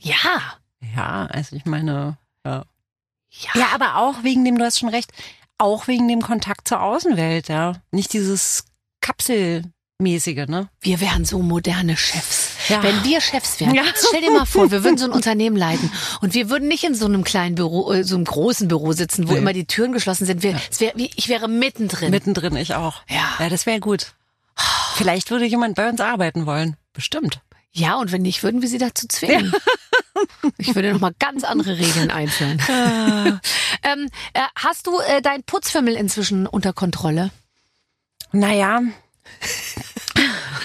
[0.00, 0.18] Ja.
[0.96, 2.64] Ja, also ich meine, ja.
[3.30, 3.50] Ja.
[3.54, 5.12] Ja, aber auch wegen dem, du hast schon recht,
[5.58, 7.74] auch wegen dem Kontakt zur Außenwelt, ja.
[7.92, 8.64] Nicht dieses
[9.00, 10.68] Kapselmäßige, ne?
[10.80, 12.49] Wir wären so moderne Chefs.
[12.70, 12.82] Ja.
[12.82, 13.82] Wenn wir Chefs wären, Ja.
[13.96, 16.94] stell dir mal vor, wir würden so ein Unternehmen leiten und wir würden nicht in
[16.94, 19.38] so einem kleinen Büro, äh, so einem großen Büro sitzen, wo Nee.
[19.38, 20.42] immer die Türen geschlossen sind.
[20.42, 22.10] Wir, wär, ich wäre mittendrin.
[22.10, 23.02] Mittendrin, ich auch.
[23.08, 23.28] Ja.
[23.38, 24.12] Ja, das wäre gut.
[24.94, 26.76] Vielleicht würde jemand bei uns arbeiten wollen.
[26.92, 27.40] Bestimmt.
[27.72, 29.52] ja, und wenn nicht, würden wir sie dazu zwingen.
[30.58, 32.60] Ich würde noch mal ganz andere Regeln einführen.
[33.82, 37.30] ähm, äh, hast du äh, dein Putzfimmel inzwischen unter Kontrolle?
[38.32, 38.82] Naja,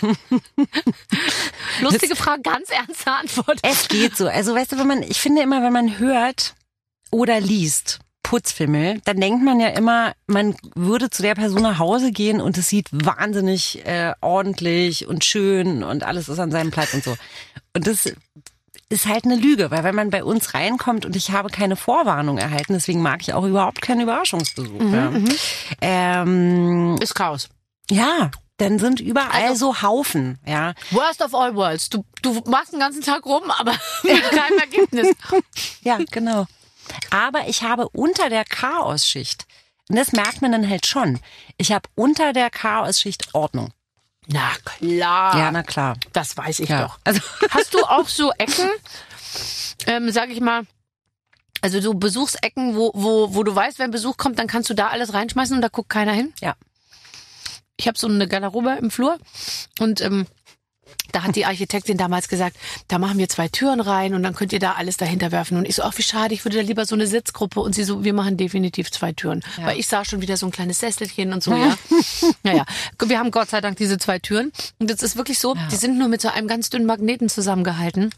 [1.81, 3.59] Lustige Frage, ganz ernste Antwort.
[3.63, 4.27] es geht so.
[4.27, 6.55] Also weißt du, wenn man, ich finde immer, wenn man hört
[7.11, 12.11] oder liest, Putzfimmel, dann denkt man ja immer, man würde zu der Person nach Hause
[12.11, 16.95] gehen und es sieht wahnsinnig äh, ordentlich und schön und alles ist an seinem Platz
[16.95, 17.15] und so.
[17.75, 18.11] Und das
[18.89, 22.39] ist halt eine Lüge, weil wenn man bei uns reinkommt und ich habe keine Vorwarnung
[22.39, 24.81] erhalten, deswegen mag ich auch überhaupt keinen Überraschungsbesuch.
[24.91, 25.11] ja.
[25.81, 27.49] Ähm, Ist Chaos.
[27.91, 30.73] ja, dann sind überall Also- so Haufen, ja.
[30.91, 31.89] Worst of all worlds.
[31.89, 35.07] Du, du machst den ganzen Tag rum, aber mit keinem Ergebnis.
[35.81, 36.45] Ja, genau.
[37.11, 39.45] Aber ich habe unter der Chaosschicht
[39.89, 41.19] und das merkt man dann halt schon.
[41.57, 43.71] Ich habe unter der Chaos-Schicht Ordnung.
[44.27, 45.37] Na klar.
[45.37, 45.95] Ja, na klar.
[46.13, 46.83] Das weiß ich Ja.
[46.87, 46.97] doch.
[47.03, 47.19] Also
[47.51, 48.69] Hast du auch so Ecken,
[49.85, 50.63] ähm, sag ich mal,
[51.61, 54.87] also so Besuchsecken, wo, wo, wo du weißt, wenn Besuch kommt, dann kannst du da
[54.87, 56.33] alles reinschmeißen und da guckt keiner hin?
[56.41, 56.55] Ja.
[57.77, 59.17] Ich habe so eine Garderobe im Flur
[59.79, 60.25] und ähm,
[61.11, 62.57] da hat die Architektin damals gesagt,
[62.87, 65.57] da machen wir zwei Türen rein und dann könnt ihr da alles dahinter werfen.
[65.57, 67.61] Und ich so, ach wie schade, ich würde da lieber so eine Sitzgruppe.
[67.61, 69.41] Und sie so, wir machen definitiv zwei Türen.
[69.65, 71.77] Weil ich sah schon wieder so ein kleines Sesselchen und so, ja.
[72.43, 72.65] Naja,
[73.05, 74.51] wir haben Gott sei Dank diese zwei Türen.
[74.79, 78.11] Und es ist wirklich so, die sind nur mit so einem ganz dünnen Magneten zusammengehalten.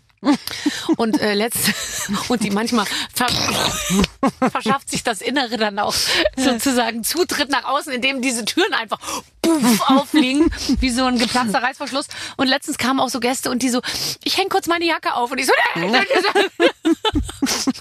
[0.97, 1.71] Und äh, letzt
[2.29, 3.27] und die manchmal ver
[4.51, 5.93] verschafft sich das Innere dann auch
[6.35, 8.99] sozusagen Zutritt nach außen, indem diese Türen einfach
[9.41, 10.49] puff, aufliegen,
[10.79, 12.07] wie so ein geplatzter Reißverschluss.
[12.35, 13.81] Und letztens kamen auch so Gäste und die so,
[14.23, 15.53] ich häng kurz meine Jacke auf und ich so,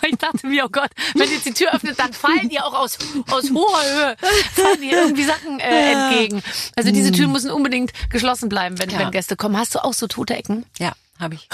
[0.00, 2.74] Weil ich dachte mir, oh Gott, wenn jetzt die Tür öffnet, dann fallen die auch
[2.74, 2.98] aus,
[3.30, 4.16] aus hoher Höhe,
[4.54, 6.42] fallen die irgendwie Sachen äh, entgegen.
[6.76, 8.98] Also diese Türen müssen unbedingt geschlossen bleiben, wenn, Ja.
[8.98, 9.56] wenn Gäste kommen.
[9.56, 10.66] Hast du auch so tote Ecken?
[10.78, 11.48] Ja, habe ich.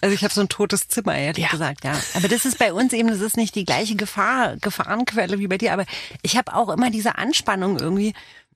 [0.00, 1.50] Also ich habe so ein totes Zimmer, ehrlich Ja.
[1.50, 1.92] gesagt, ja.
[2.14, 5.58] Aber das ist bei uns eben, das ist nicht die gleiche Gefahr, Gefahrenquelle wie bei
[5.58, 5.86] dir, aber
[6.22, 8.14] ich habe auch immer diese Anspannung irgendwie.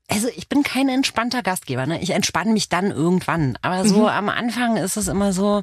[0.08, 2.00] Also ich bin kein entspannter Gastgeber, ne?
[2.02, 3.56] Ich entspanne mich dann irgendwann.
[3.62, 5.62] Aber so am Anfang ist es immer so,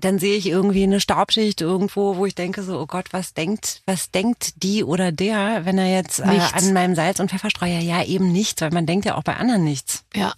[0.00, 3.82] dann sehe ich irgendwie eine Staubschicht irgendwo, wo ich denke so, oh Gott, was denkt,
[3.86, 8.02] was denkt die oder der, wenn er jetzt äh, an meinem Salz und Pfefferstreuer, ja
[8.02, 10.04] eben nichts, weil man denkt ja auch bei anderen nichts.
[10.14, 10.32] Ja.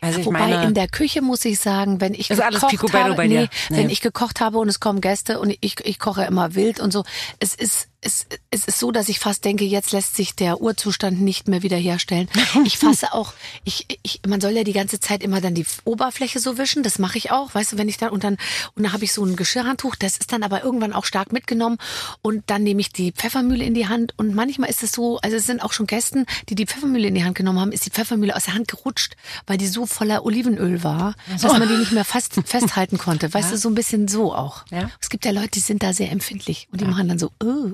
[0.00, 3.04] Also Wobei meine, in der Küche muss ich sagen, wenn ich Ist alles gekocht Picobello
[3.04, 3.40] habe, bei dir?
[3.42, 3.76] nee, Nee.
[3.78, 6.92] wenn ich gekocht habe und es kommen Gäste und ich, ich koche immer wild und
[6.92, 7.04] so,
[7.40, 11.20] es ist es, es ist so, dass ich fast denke, jetzt lässt sich der Urzustand
[11.20, 12.28] nicht mehr wiederherstellen.
[12.64, 13.32] Ich fasse auch,
[13.64, 16.98] ich, ich, man soll ja die ganze Zeit immer dann die Oberfläche so wischen, das
[16.98, 18.36] mache ich auch, weißt du, wenn ich dann und dann
[18.74, 21.78] und dann habe ich so ein Geschirrhandtuch, das ist dann aber irgendwann auch stark mitgenommen
[22.22, 25.36] und dann nehme ich die Pfeffermühle in die Hand und manchmal ist es so, also
[25.36, 27.90] es sind auch schon Gästen, die die Pfeffermühle in die Hand genommen haben, ist die
[27.90, 31.92] Pfeffermühle aus der Hand gerutscht, weil die so voller Olivenöl war, dass man die nicht
[31.92, 33.32] mehr fast festhalten konnte.
[33.32, 34.64] Weißt du, so ein bisschen so auch.
[34.70, 34.90] Ja.
[35.00, 37.72] Es gibt ja Leute, die sind da sehr empfindlich und die machen dann so, oh,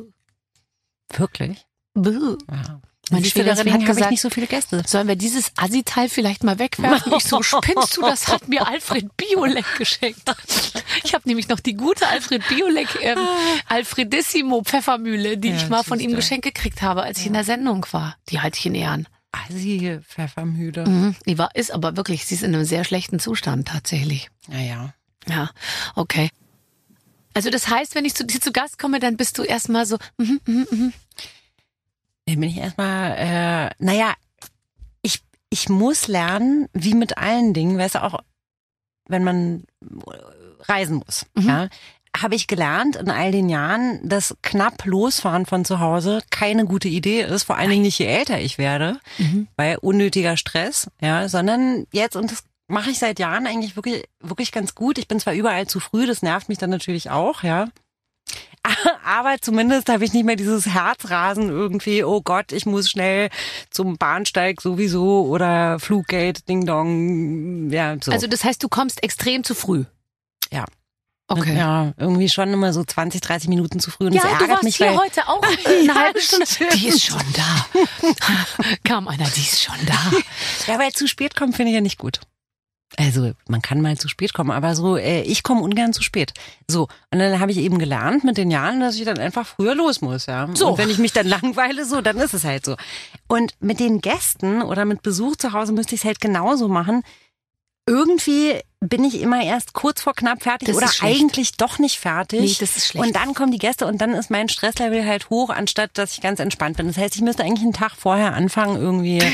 [1.19, 1.67] wirklich?
[1.95, 2.37] buh.
[2.51, 2.81] Ja.
[3.11, 4.83] Meine Schwägerin deswegen hat gesagt, nicht so viele Gäste.
[4.87, 7.13] Sollen wir dieses Assi-Teil vielleicht mal wegwerfen?
[7.17, 10.23] Ich so, spinnst du, das hat mir Alfred Biolek geschenkt.
[11.05, 13.19] Ich habe nämlich noch die gute Alfred Biolek ähm,
[13.69, 17.45] Alfredissimo Pfeffermühle, die Ja, ich mal von ihm geschenkt gekriegt habe, als ich in der
[17.45, 18.17] Sendung war.
[18.31, 19.07] Die halte ich in Ehren.
[19.33, 20.89] Assi, Pfeffermühle.
[20.89, 21.15] Mhm.
[21.27, 24.31] Die war, ist aber wirklich, sie ist in einem sehr schlechten Zustand tatsächlich.
[24.49, 24.95] Naja.
[25.29, 25.51] Ja,
[25.95, 26.31] okay.
[27.35, 29.99] Also das heißt, wenn ich zu dir zu Gast komme, dann bist du erstmal so,
[30.19, 30.93] mhm, mhm, mhm.
[32.27, 34.15] Dann bin ich erstmal, äh, naja,
[35.03, 38.21] ich, ich muss lernen, wie mit allen Dingen, weißt du, auch
[39.09, 39.65] wenn man
[40.61, 41.49] reisen muss, Mhm.
[41.49, 41.69] ja,
[42.17, 46.89] habe ich gelernt in all den Jahren, dass knapp losfahren von zu Hause keine gute
[46.89, 49.49] Idee ist, vor allen Dingen nicht je älter ich werde, Mhm.
[49.57, 54.53] weil unnötiger Stress, ja, sondern jetzt, und das mache ich seit Jahren eigentlich wirklich, wirklich
[54.53, 54.97] ganz gut.
[54.97, 57.69] Ich bin zwar überall zu früh, das nervt mich dann natürlich auch, ja.
[59.05, 63.29] Aber zumindest habe ich nicht mehr dieses Herzrasen irgendwie, oh Gott, ich muss schnell
[63.71, 68.11] zum Bahnsteig sowieso oder Fluggate, Ding Dong, ja, so.
[68.11, 69.85] Also das heißt, du kommst extrem zu früh.
[70.51, 70.65] Ja.
[71.27, 71.57] Okay.
[71.57, 74.51] Ja, irgendwie schon immer so 20, 30 Minuten zu früh und Ja, das du ärgert
[74.51, 76.47] warst mich, hier heute auch eine Ja, halbe Stunde.
[76.75, 77.67] Die ist schon da.
[78.85, 80.13] Kam einer, die ist schon da.
[80.71, 82.21] Ja, weil zu spät kommen finde ich ja nicht gut.
[82.97, 86.33] Also man kann mal zu spät kommen, aber so, äh, ich komme ungern zu spät.
[86.69, 89.75] So, und dann habe ich eben gelernt mit den Jahren, dass ich dann einfach früher
[89.75, 90.49] los muss, ja.
[90.55, 90.71] So.
[90.71, 92.77] Und wenn ich mich dann langweile, so, dann ist es halt so.
[93.29, 97.03] Und mit den Gästen oder mit Besuch zu Hause müsste ich es halt genauso machen.
[97.87, 102.41] Irgendwie bin ich immer erst kurz vor knapp fertig Das oder eigentlich doch nicht fertig.
[102.41, 103.07] Nee, das ist schlecht.
[103.07, 106.21] Und dann kommen die Gäste und dann ist mein Stresslevel halt hoch, anstatt dass ich
[106.21, 106.87] ganz entspannt bin.
[106.87, 109.23] Das heißt, ich müsste eigentlich einen Tag vorher anfangen, irgendwie.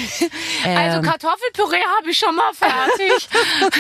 [0.63, 3.29] Also ähm, Kartoffelpüree habe ich schon mal fertig.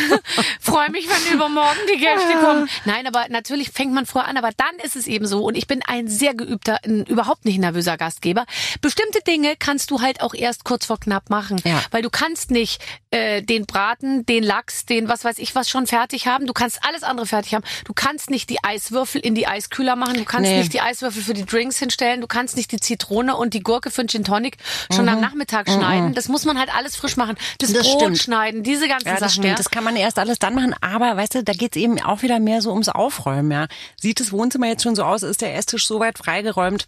[0.60, 2.70] Freue mich, wenn übermorgen die Gäste kommen.
[2.86, 5.44] Nein, aber natürlich fängt man früher an, aber dann ist es eben so.
[5.44, 8.46] Und ich bin ein sehr geübter, ein überhaupt nicht nervöser Gastgeber.
[8.80, 11.60] Bestimmte Dinge kannst du halt auch erst kurz vor knapp machen.
[11.64, 11.82] Ja.
[11.90, 15.86] Weil du kannst nicht äh, den Braten, den Lachs, den was weiß ich was schon
[15.86, 16.46] fertig haben.
[16.46, 17.64] Du kannst alles andere fertig haben.
[17.84, 20.14] Du kannst nicht die Eiswürfel in die Eiskühler machen.
[20.14, 20.58] Du kannst Nee.
[20.58, 22.20] nicht die Eiswürfel für die Drinks hinstellen.
[22.20, 24.56] Du kannst nicht die Zitrone und die Gurke für den Gin Tonic
[24.94, 26.14] schon am Nachmittag schneiden.
[26.14, 27.36] Das muss man halt alles frisch machen.
[27.58, 27.74] Das, Mhm.
[27.74, 28.18] Das Brot stimmt.
[28.18, 29.30] schneiden, diese ganzen Ja, das Sachen.
[29.32, 29.46] stimmt.
[29.48, 29.54] Ja.
[29.54, 30.74] Das kann man erst alles dann machen.
[30.80, 33.50] Aber weißt du, da geht's eben auch wieder mehr so ums Aufräumen.
[33.50, 33.66] Ja.
[34.00, 35.22] Sieht das Wohnzimmer jetzt schon so aus?
[35.22, 36.86] Ist der Esstisch soweit freigeräumt?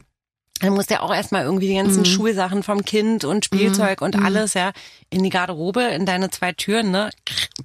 [0.60, 1.84] Dann muss der auch erstmal irgendwie die Mhm.
[1.86, 4.70] ganzen Schulsachen vom Kind und Spielzeug und alles, ja,
[5.10, 7.10] in die Garderobe, in deine zwei Türen, ne?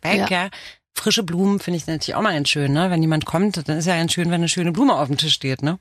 [0.01, 0.43] Weg, ja.
[0.45, 0.49] Ja.
[0.97, 2.89] Frische Blumen finde ich natürlich auch mal ganz schön, ne?
[2.89, 5.33] Wenn jemand kommt, dann ist ja ganz schön, wenn eine schöne Blume auf dem Tisch
[5.33, 5.79] steht, ne?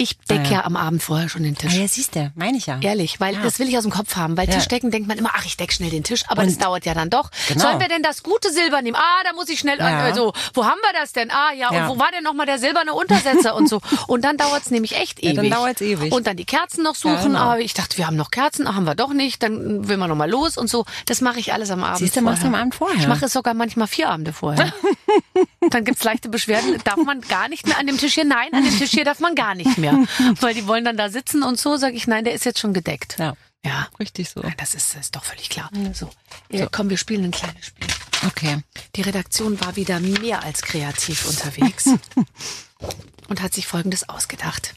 [0.00, 0.50] Ich decke Ah, ja.
[0.58, 1.72] ja am Abend vorher schon den Tisch.
[1.74, 2.78] Ah, ja, siehst du, meine ich ja.
[2.80, 3.42] Ehrlich, weil Ja.
[3.42, 4.36] das will ich aus dem Kopf haben.
[4.36, 4.54] Weil Ja.
[4.54, 6.94] Tischdecken denkt man immer, ach, ich deck schnell den Tisch, aber Und- das dauert ja
[6.94, 7.30] dann doch.
[7.48, 7.60] Genau.
[7.62, 8.94] Sollen wir denn das gute Silber nehmen?
[8.96, 9.98] Ah, da muss ich schnell, Ja.
[10.04, 11.32] also, wo haben wir das denn?
[11.32, 13.80] Ah, ja, und wo war denn nochmal der silberne Untersetzer und so?
[14.06, 15.34] Und dann dauert's nämlich echt ewig.
[15.36, 16.12] dann dauert's ewig.
[16.12, 17.40] Und dann die Kerzen noch suchen, genau.
[17.40, 20.08] aber ich dachte, wir haben noch Kerzen, ah, haben wir doch nicht, dann will man
[20.08, 20.84] nochmal los und so.
[21.06, 22.96] Das mache ich alles am Abend Siehst du, machst du am Abend vorher.
[23.00, 24.72] Ich mache es sogar manchmal vier Abende vorher.
[25.70, 28.24] Dann gibt's leichte Beschwerden, darf man gar nicht mehr an dem Tisch hier.
[28.24, 29.87] Nein, an dem Tisch hier darf man gar nicht mehr.
[30.40, 32.72] Weil die wollen dann da sitzen und so, sage ich, nein, der ist jetzt schon
[32.74, 33.16] gedeckt.
[33.18, 33.88] Ja, Ja.
[33.98, 34.42] richtig so.
[34.42, 35.70] Ja, Das ist, ist doch völlig klar.
[35.92, 36.10] So.
[36.50, 37.86] Äh, Komm, wir spielen ein kleines Spiel.
[38.26, 38.58] Okay.
[38.96, 41.84] Die Redaktion war wieder mehr als kreativ unterwegs.
[43.28, 44.74] Und hat sich Folgendes ausgedacht.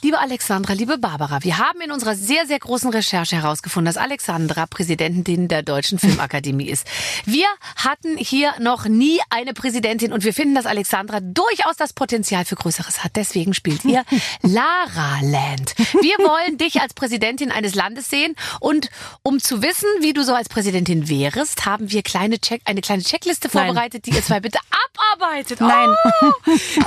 [0.00, 4.64] Liebe Alexandra, liebe Barbara, wir haben in unserer sehr, sehr großen Recherche herausgefunden, dass Alexandra
[4.66, 6.86] Präsidentin der Deutschen Filmakademie ist.
[7.26, 12.46] Wir hatten hier noch nie eine Präsidentin und wir finden, dass Alexandra durchaus das Potenzial
[12.46, 13.12] für Größeres hat.
[13.16, 14.04] Deswegen spielt ihr
[14.42, 15.74] Lara Land.
[16.00, 18.88] Wir wollen dich als Präsidentin eines Landes sehen und
[19.22, 23.02] um zu wissen, wie du so als Präsidentin wärest, haben wir kleine Check eine kleine
[23.02, 23.66] Checkliste Nein.
[23.66, 24.58] vorbereitet, die ihr zwei bitte
[24.96, 25.60] abarbeitet.
[25.60, 25.94] Nein.
[26.22, 26.32] Oh,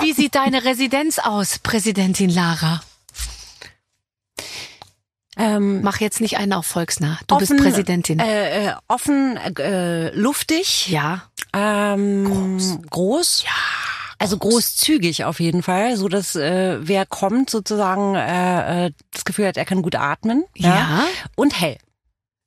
[0.01, 2.81] wie sieht deine Residenz aus, Präsidentin Lara?
[5.35, 7.19] Ähm, Mach jetzt nicht einen auf volksnah.
[7.27, 8.19] Du offen, bist Präsidentin.
[8.19, 11.23] Äh, äh, offen, äh, luftig, ja.
[11.53, 13.43] ähm, groß.
[13.43, 13.51] Ja.
[14.19, 19.47] Also großzügig auf jeden Fall, so dass äh, wer kommt sozusagen äh, äh, das Gefühl
[19.47, 20.45] hat, er kann gut atmen.
[20.55, 21.03] Ja.
[21.35, 21.77] Und hell.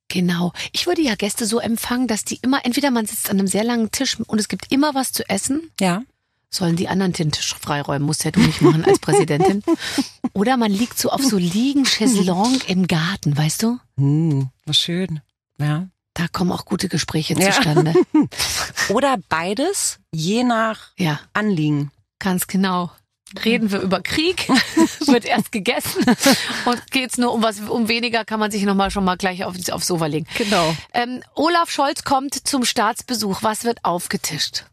[0.09, 0.55] Genau.
[0.73, 3.65] Ich würde ja Gäste so empfangen, dass die immer, entweder man sitzt an einem sehr
[3.65, 5.71] langen Tisch und es gibt immer was zu essen.
[5.79, 6.03] Ja.
[6.51, 9.63] Sollen die anderen den Tisch freiräumen, musst ja du nicht machen als Präsidentin.
[10.33, 13.79] Oder man liegt so auf so Liegen, Chaiselong im Garten, weißt du?
[13.99, 15.21] Hm, was schön.
[15.61, 15.89] Ja.
[16.15, 17.53] Da kommen auch gute Gespräche Ja.
[17.53, 17.93] zustande.
[18.89, 21.91] Oder beides, je nach Ja, Anliegen.
[22.19, 22.91] ganz genau.
[23.45, 24.49] Reden wir über Krieg,
[25.07, 26.03] wird erst gegessen
[26.65, 29.55] und geht's nur um was, um weniger kann man sich nochmal schon mal gleich auf,
[29.71, 30.27] aufs Sofa legen.
[30.39, 30.75] Genau.
[30.95, 33.43] Ähm, Olaf Scholz kommt zum Staatsbesuch.
[33.43, 34.65] Was wird aufgetischt?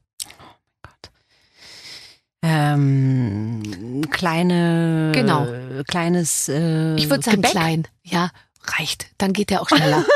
[2.47, 5.47] Ähm, kleine, Genau.
[5.87, 7.51] kleines äh, Ich würde sagen Gebäck.
[7.51, 7.87] klein.
[8.03, 8.29] Ja,
[8.77, 9.07] reicht.
[9.17, 10.05] Dann geht der auch schneller.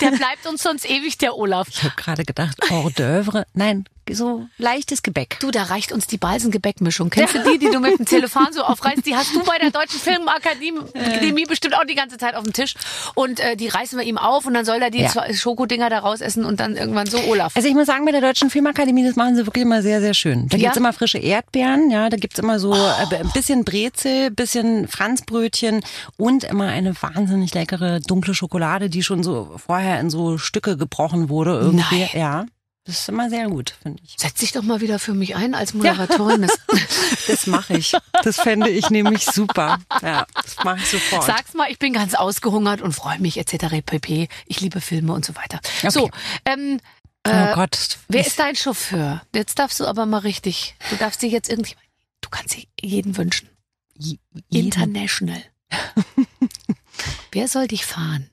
[0.00, 1.68] der bleibt uns sonst ewig, der Olaf.
[1.68, 3.44] Ich habe gerade gedacht, Hors d'oeuvre.
[3.54, 5.38] Nein, so leichtes Gebäck.
[5.40, 7.10] Du, da reicht uns die Balsengebäckmischung.
[7.14, 9.04] Kennst du die, die du mit dem Telefon so aufreißt?
[9.06, 12.52] Die hast du bei der Deutschen Filmakademie Akademie bestimmt auch die ganze Zeit auf dem
[12.52, 12.74] Tisch.
[13.14, 15.32] Und äh, die reißen wir ihm auf und dann soll er die Ja.
[15.34, 17.56] Schokodinger da raus essen und dann irgendwann so Olaf.
[17.56, 20.14] Also ich muss sagen, bei der Deutschen Filmakademie, das machen sie wirklich immer sehr, sehr
[20.14, 20.48] schön.
[20.48, 20.64] Da Ja?
[20.64, 25.80] gibt's immer frische Erdbeeren, ja, da gibt's immer so äh, ein bisschen Brezel, bisschen Franzbrötchen
[26.16, 31.28] und immer eine wahnsinnig leckere dunkle Schokolade, die schon so vorher in so Stücke gebrochen
[31.28, 32.00] wurde irgendwie.
[32.00, 32.08] Nein.
[32.14, 32.46] Ja,
[32.84, 34.14] das ist immer sehr gut, finde ich.
[34.18, 36.42] Setz dich doch mal wieder für mich ein als Moderatorin.
[36.42, 36.58] Das,
[37.26, 37.94] Das mache ich.
[38.22, 39.78] Das fände ich nämlich super.
[40.02, 41.24] Ja, das mache ich sofort.
[41.24, 43.82] Sag's mal, ich bin ganz ausgehungert und freue mich etc.
[43.84, 44.28] pp.
[44.46, 45.60] Ich liebe Filme und so weiter.
[45.88, 46.10] So,
[46.44, 46.78] ähm,
[47.26, 47.98] oh äh, Gott.
[48.08, 49.22] wer ist dein Chauffeur?
[49.34, 50.74] Jetzt darfst du aber mal richtig.
[50.90, 51.74] Du darfst dir jetzt irgendwie.
[52.20, 53.48] Du kannst dir jeden wünschen.
[53.96, 54.18] Je-
[54.50, 55.42] jeden- International.
[57.32, 58.28] wer soll dich fahren?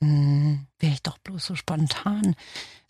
[0.00, 2.34] Hm, Wäre ich doch bloß so spontan.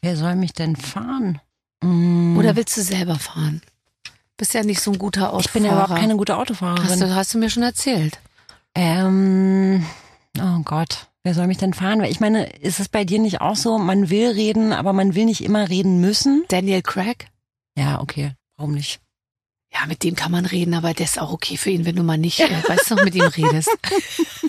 [0.04, 1.40] Wer soll mich denn fahren?
[1.82, 3.62] Hm, Oder willst du selber fahren?
[4.36, 5.40] Bist ja nicht so ein guter Autofahrer.
[5.46, 6.90] ich bin ja überhaupt keine gute Autofahrerin.
[6.90, 8.18] Hast du, hast du mir schon erzählt.
[8.74, 9.86] Ähm,
[10.38, 12.02] oh Gott, wer soll mich denn fahren?
[12.02, 15.14] Weil Ich meine, ist es bei dir nicht auch so, man will reden, aber man
[15.14, 16.44] will nicht immer reden müssen?
[16.48, 17.28] Daniel Craig?
[17.74, 19.00] Ja, okay, warum nicht?
[19.72, 22.02] Ja, mit dem kann man reden, aber der ist auch okay für ihn, wenn du
[22.02, 23.70] mal nicht, äh, weißt du, mit ihm redest.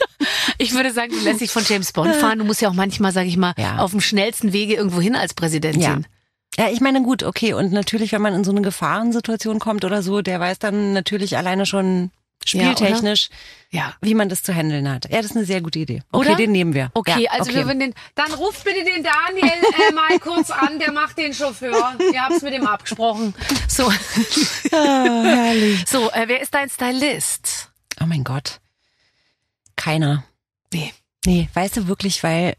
[0.58, 2.40] Ich würde sagen, du lässt dich von James Bond fahren.
[2.40, 3.78] Du musst ja auch manchmal, sag ich mal, Ja.
[3.80, 5.82] auf dem schnellsten Wege irgendwo hin als Präsidentin.
[5.82, 6.00] Ja.
[6.58, 7.54] Ja, ich meine, gut, okay.
[7.54, 11.36] Und natürlich, wenn man in so eine Gefahrensituation kommt oder so, der weiß dann natürlich
[11.38, 12.12] alleine schon
[12.48, 13.30] Ja, spieltechnisch,
[13.72, 13.94] Ja.
[14.02, 15.10] wie man das zu handeln hat.
[15.10, 16.02] Ja, das ist eine sehr gute Idee.
[16.12, 16.36] Okay, Oder?
[16.38, 16.92] den nehmen wir.
[16.94, 17.56] Okay, ja, also okay.
[17.60, 17.94] wir würden den.
[18.14, 19.52] Dann ruft bitte den Daniel
[19.90, 21.96] äh, mal kurz an, der macht den Chauffeur.
[22.14, 23.34] Ihr habt's mit ihm abgesprochen.
[23.68, 23.92] So,
[24.72, 25.84] Ah, herrlich.
[25.88, 27.70] so äh, wer ist dein Stylist?
[28.02, 28.60] Oh mein Gott.
[29.76, 30.24] Keiner.
[30.74, 30.94] Nee.
[31.26, 32.56] Nee, weißt du wirklich, weil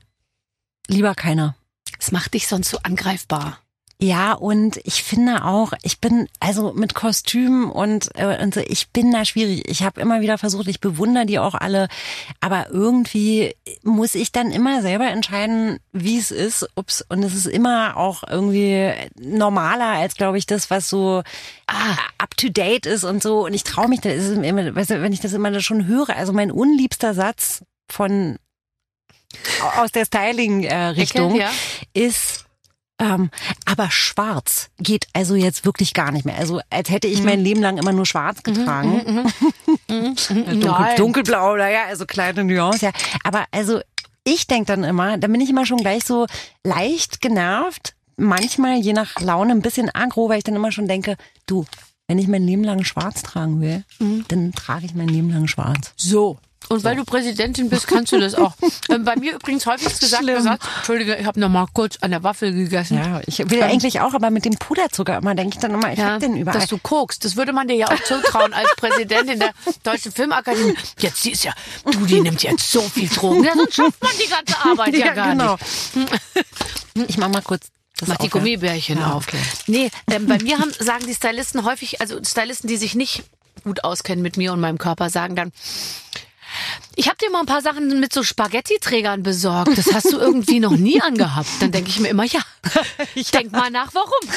[0.88, 1.54] lieber keiner.
[1.98, 3.58] Es macht dich sonst so angreifbar.
[3.98, 8.90] Ja, und ich finde auch, ich bin also mit Kostüm und, äh, und so, ich
[8.90, 9.66] bin da schwierig.
[9.70, 11.88] Ich habe immer wieder versucht, ich bewundere die auch alle,
[12.40, 17.46] aber irgendwie muss ich dann immer selber entscheiden, wie es ist, ob's und es ist
[17.46, 21.22] immer auch irgendwie normaler als glaube ich das, was so
[21.66, 21.96] Ah.
[22.18, 25.02] up to date ist und so und ich traue mich da ist immer, weißt du,
[25.02, 28.38] wenn ich das immer schon höre, also mein unliebster Satz von
[29.78, 31.50] aus der Styling äh, ja.
[31.92, 32.46] ist
[32.98, 33.30] Ähm,
[33.66, 36.36] aber schwarz geht also jetzt wirklich gar nicht mehr.
[36.36, 39.30] Also als hätte ich mein Leben lang immer nur schwarz getragen.
[39.88, 42.92] Dunkel, dunkelblau, naja, also kleine Nuance, ja.
[43.22, 43.80] Aber also
[44.24, 46.26] ich denk dann immer, da bin ich immer schon gleich so
[46.64, 47.94] leicht genervt.
[48.16, 51.66] Manchmal, je nach Laune, ein bisschen agro, weil ich dann immer schon denke, du,
[52.08, 53.84] wenn ich mein Leben lang schwarz tragen will,
[54.28, 55.92] dann trage ich mein Leben lang schwarz.
[55.96, 56.38] So.
[56.68, 58.54] Und weil du Präsidentin bist, kannst du das auch.
[58.88, 62.22] Ähm, bei mir übrigens häufig gesagt, gesagt Entschuldige, ich habe noch mal kurz an der
[62.22, 62.98] Waffel gegessen.
[62.98, 65.98] Ja, ich will eigentlich auch, aber mit dem Puderzucker immer denke ich dann immer, ich
[65.98, 66.60] hab den überall.
[66.60, 67.24] dass du kokst.
[67.24, 70.74] Das würde man dir ja auch zutrauen als Präsidentin der Deutschen Filmakademie.
[71.00, 71.52] Jetzt, die ist ja,
[71.90, 73.42] du, die nimmt jetzt so viel Drogen.
[73.42, 75.56] Ja, sonst schafft man die ganze Arbeit ja, gar genau.
[75.94, 76.10] nicht.
[77.08, 77.66] Ich mach mal kurz
[77.98, 78.30] das Mach die ja.
[78.30, 79.26] Gummibärchen Ja, auf.
[79.26, 79.38] okay.
[79.66, 83.24] Nee, ähm, bei mir haben, sagen die Stylisten häufig, also Stylisten, die sich nicht
[83.64, 85.52] gut auskennen mit mir und meinem Körper, sagen dann,
[86.94, 89.76] ich habe dir mal ein paar Sachen mit so Spaghetti-Trägern besorgt.
[89.76, 91.48] Das hast du irgendwie noch nie angehabt.
[91.60, 92.40] Dann denke ich mir immer, ja,
[93.32, 94.30] denk mal nach, warum.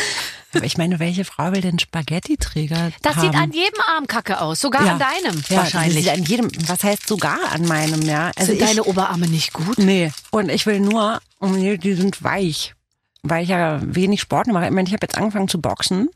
[0.53, 3.21] Aber ich meine, welche Frau will denn Spaghetti-Träger Das haben?
[3.21, 4.93] sieht an jedem Arm kacke aus, sogar ja.
[4.93, 6.05] an deinem ja, wahrscheinlich.
[6.05, 8.31] das sieht An jedem, was heißt sogar an meinem, ja?
[8.35, 9.77] Also Sind ich, deine Oberarme nicht gut?
[9.77, 10.11] Nee.
[10.31, 12.73] Und ich will nur, die sind weich.
[13.21, 14.65] Weil ich ja wenig Sport mache.
[14.65, 16.09] Ich meine, ich habe jetzt angefangen zu boxen.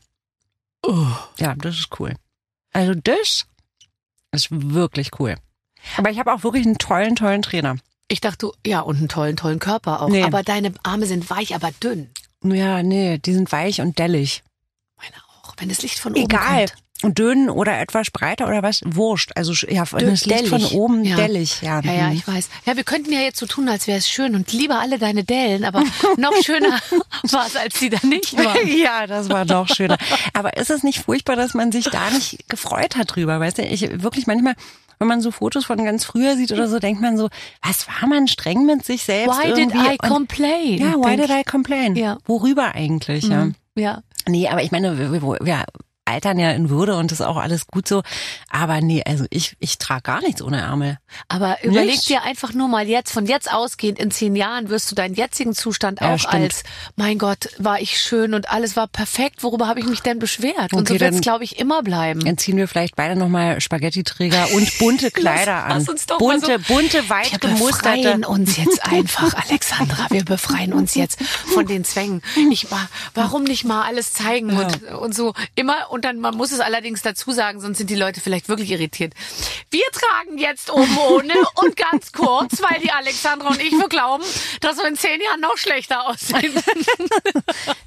[0.82, 1.06] Oh.
[1.38, 2.14] Ja, das ist cool.
[2.72, 3.46] Also das
[4.32, 5.36] ist wirklich cool.
[5.96, 7.76] Aber ich habe auch wirklich einen tollen, tollen Trainer.
[8.08, 10.08] Ich dachte, du, ja, und einen tollen, tollen Körper auch.
[10.08, 10.22] Nee.
[10.24, 12.10] Aber deine Arme sind weich, aber dünn.
[12.42, 14.42] Ja, nee, die sind weich und dellig.
[14.98, 15.54] Meine auch.
[15.56, 16.66] Wenn das Licht von oben Egal.
[16.66, 16.74] kommt.
[17.02, 18.80] Und dünn oder etwas breiter oder was?
[18.86, 19.32] Wurscht.
[19.34, 21.16] Also ja, wenn Dünn, das Licht von oben Ja.
[21.16, 21.60] dellig.
[21.60, 22.16] Ja, Ja, ja, mhm.
[22.16, 22.48] ich weiß.
[22.64, 25.24] Ja, wir könnten ja jetzt so tun, als wäre es schön und lieber alle deine
[25.24, 25.82] Dellen, aber
[26.16, 26.78] noch schöner
[27.30, 28.66] war es, als sie da nicht waren.
[28.78, 29.98] Ja, das war doch schöner.
[30.32, 33.38] Aber ist es nicht furchtbar, dass man sich da nicht gefreut hat drüber?
[33.40, 34.54] Weißt du, ich wirklich manchmal,
[34.98, 37.28] wenn man so Fotos von ganz früher sieht oder so, denkt man so,
[37.62, 39.38] was war man streng mit sich selbst?
[39.38, 39.78] Why did irgendwie?
[39.78, 40.78] I Und- complain?
[40.78, 41.96] Ja, why did I complain?
[41.96, 42.18] Ja.
[42.26, 43.48] Worüber eigentlich, ja?
[43.74, 43.82] ich.
[43.82, 44.02] Ja.
[44.28, 45.64] Nee, aber ich meine, wir, wir, wir
[46.06, 48.02] altern ja in Würde und das ist auch alles gut so.
[48.50, 50.98] Aber nee, also ich, ich trage gar nichts ohne Ärmel.
[51.28, 52.08] Aber überleg Nicht?
[52.08, 55.54] dir einfach nur mal jetzt, von jetzt ausgehend, in zehn Jahren wirst du deinen jetzigen
[55.54, 56.34] Zustand Ja, auch stimmt.
[56.34, 56.62] als,
[56.96, 60.72] mein Gott, war ich schön und alles war perfekt, worüber habe ich mich denn beschwert?
[60.72, 62.20] und Okay, so wird es, glaube ich, immer bleiben.
[62.24, 65.78] Dann ziehen wir vielleicht beide nochmal Spaghetti-Träger und bunte Kleider an.
[65.78, 67.96] lass uns doch mal bunte, so- bunte, weit Wir gemusterte.
[68.02, 70.06] befreien uns jetzt einfach, Alexandra.
[70.10, 72.22] Wir befreien uns jetzt von den Zwängen.
[72.50, 75.90] Ich war, warum nicht mal alles zeigen und, und so immer.
[75.94, 79.14] Und dann, man muss es allerdings dazu sagen, sonst sind die Leute vielleicht wirklich irritiert.
[79.70, 84.24] Wir tragen jetzt oben ohne und ganz kurz, weil die Alexandra und ich wir glauben,
[84.60, 86.52] dass wir in zehn Jahren noch schlechter aussehen.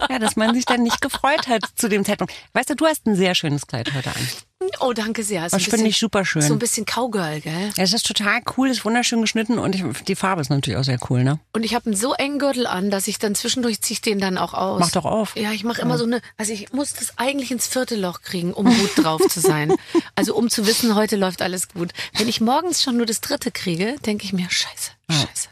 [0.09, 2.33] Ja, dass man sich dann nicht gefreut hat zu dem Zeitpunkt.
[2.53, 4.46] Weißt du, du hast ein sehr schönes Kleid heute an.
[4.79, 5.45] Oh, danke sehr.
[5.45, 6.41] Ist ein Das finde ich super schön.
[6.41, 7.71] So ein bisschen Cowgirl, gell?
[7.75, 10.83] Ja, es ist total cool, ist wunderschön geschnitten und ich, die Farbe ist natürlich auch
[10.83, 11.39] sehr cool, ne?
[11.53, 14.19] Und ich habe einen so engen Gürtel an, dass ich dann zwischendurch ziehe ich den
[14.19, 14.79] dann auch aus.
[14.79, 15.35] Mach doch auf.
[15.35, 18.53] Ja, ich mache immer so eine, also ich muss das eigentlich ins vierte Loch kriegen,
[18.53, 19.73] um gut drauf zu sein.
[20.15, 21.91] Also um zu wissen, heute läuft alles gut.
[22.17, 25.49] Wenn ich morgens schon nur das dritte kriege, denke ich mir, scheiße, scheiße.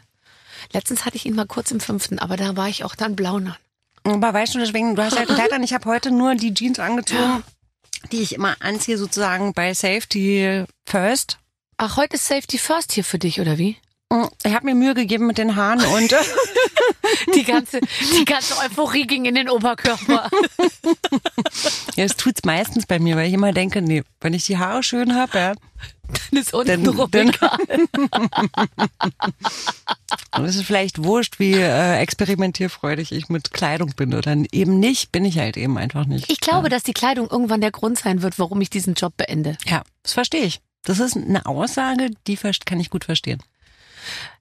[0.72, 3.56] Letztens hatte ich ihn mal kurz im fünften, aber da war ich auch dann blaunern.
[4.02, 5.62] Aber weißt du, deswegen, du hast halt an.
[5.62, 7.44] Ich habe heute nur die Jeans angezogen,
[8.12, 11.38] die ich immer anziehe, sozusagen bei Safety First.
[11.76, 13.76] Ach, heute ist Safety First hier für dich, oder wie?
[14.44, 16.14] Ich habe mir Mühe gegeben mit den Haaren und
[17.34, 17.80] Die ganze,
[18.16, 20.30] die ganze Euphorie ging in den Oberkörper.
[21.96, 24.82] ja, es tut's meistens bei mir, weil ich immer denke, nee, wenn ich die Haare
[24.82, 25.52] schön habe, ja,
[26.30, 27.58] Dann ist unten Dann- rum dann- egal.
[30.30, 35.10] dann ist es vielleicht wurscht, wie äh, experimentierfreudig ich mit Kleidung bin oder eben nicht,
[35.12, 36.30] bin ich halt eben einfach nicht.
[36.30, 39.58] Ich glaube, dass die Kleidung irgendwann der Grund sein wird, warum ich diesen Job beende.
[39.66, 40.60] Ja, das verstehe ich.
[40.84, 43.42] Das ist eine Aussage, die kann ich gut verstehen.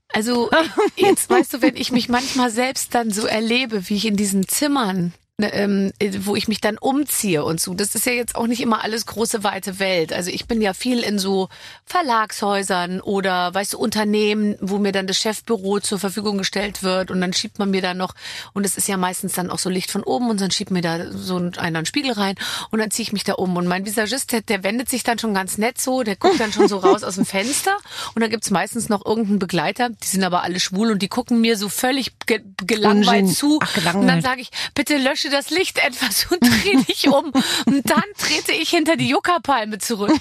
[0.10, 0.50] Also
[0.96, 4.48] jetzt weißt du, wenn ich mich manchmal selbst dann so erlebe, wie ich in diesen
[4.48, 8.62] Zimmern, ähm, wo ich mich dann umziehe und so, das ist ja jetzt auch nicht
[8.62, 10.14] immer alles große weite Welt.
[10.14, 11.50] Also ich bin ja viel in so
[11.86, 17.20] Verlagshäusern oder weißt du Unternehmen, wo mir dann das Chefbüro zur Verfügung gestellt wird und
[17.20, 18.14] dann schiebt man mir da noch
[18.54, 20.82] und es ist ja meistens dann auch so Licht von oben und dann schiebt mir
[20.82, 22.36] da so ein- einer einen Spiegel rein
[22.72, 23.58] und dann ziehe ich mich da um.
[23.58, 26.54] Und mein Visagist, der, der wendet sich dann schon ganz nett so, der guckt dann
[26.54, 27.76] schon so raus aus dem Fenster
[28.14, 31.42] und dann gibt's meistens noch irgendeinen Begleiter, die sind aber alle schwul und die gucken
[31.42, 33.60] mir so völlig ge gelangweilt zu.
[33.62, 34.02] Ach, gelangweilt.
[34.04, 37.32] und dann sage ich, bitte lösche das Licht etwas und dreh dich um
[37.66, 40.14] und dann trete ich hinter die Yucca-Palme zurück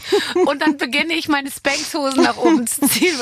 [0.46, 3.18] und dann beginne ich meine Spankshosen nach oben zu ziehen.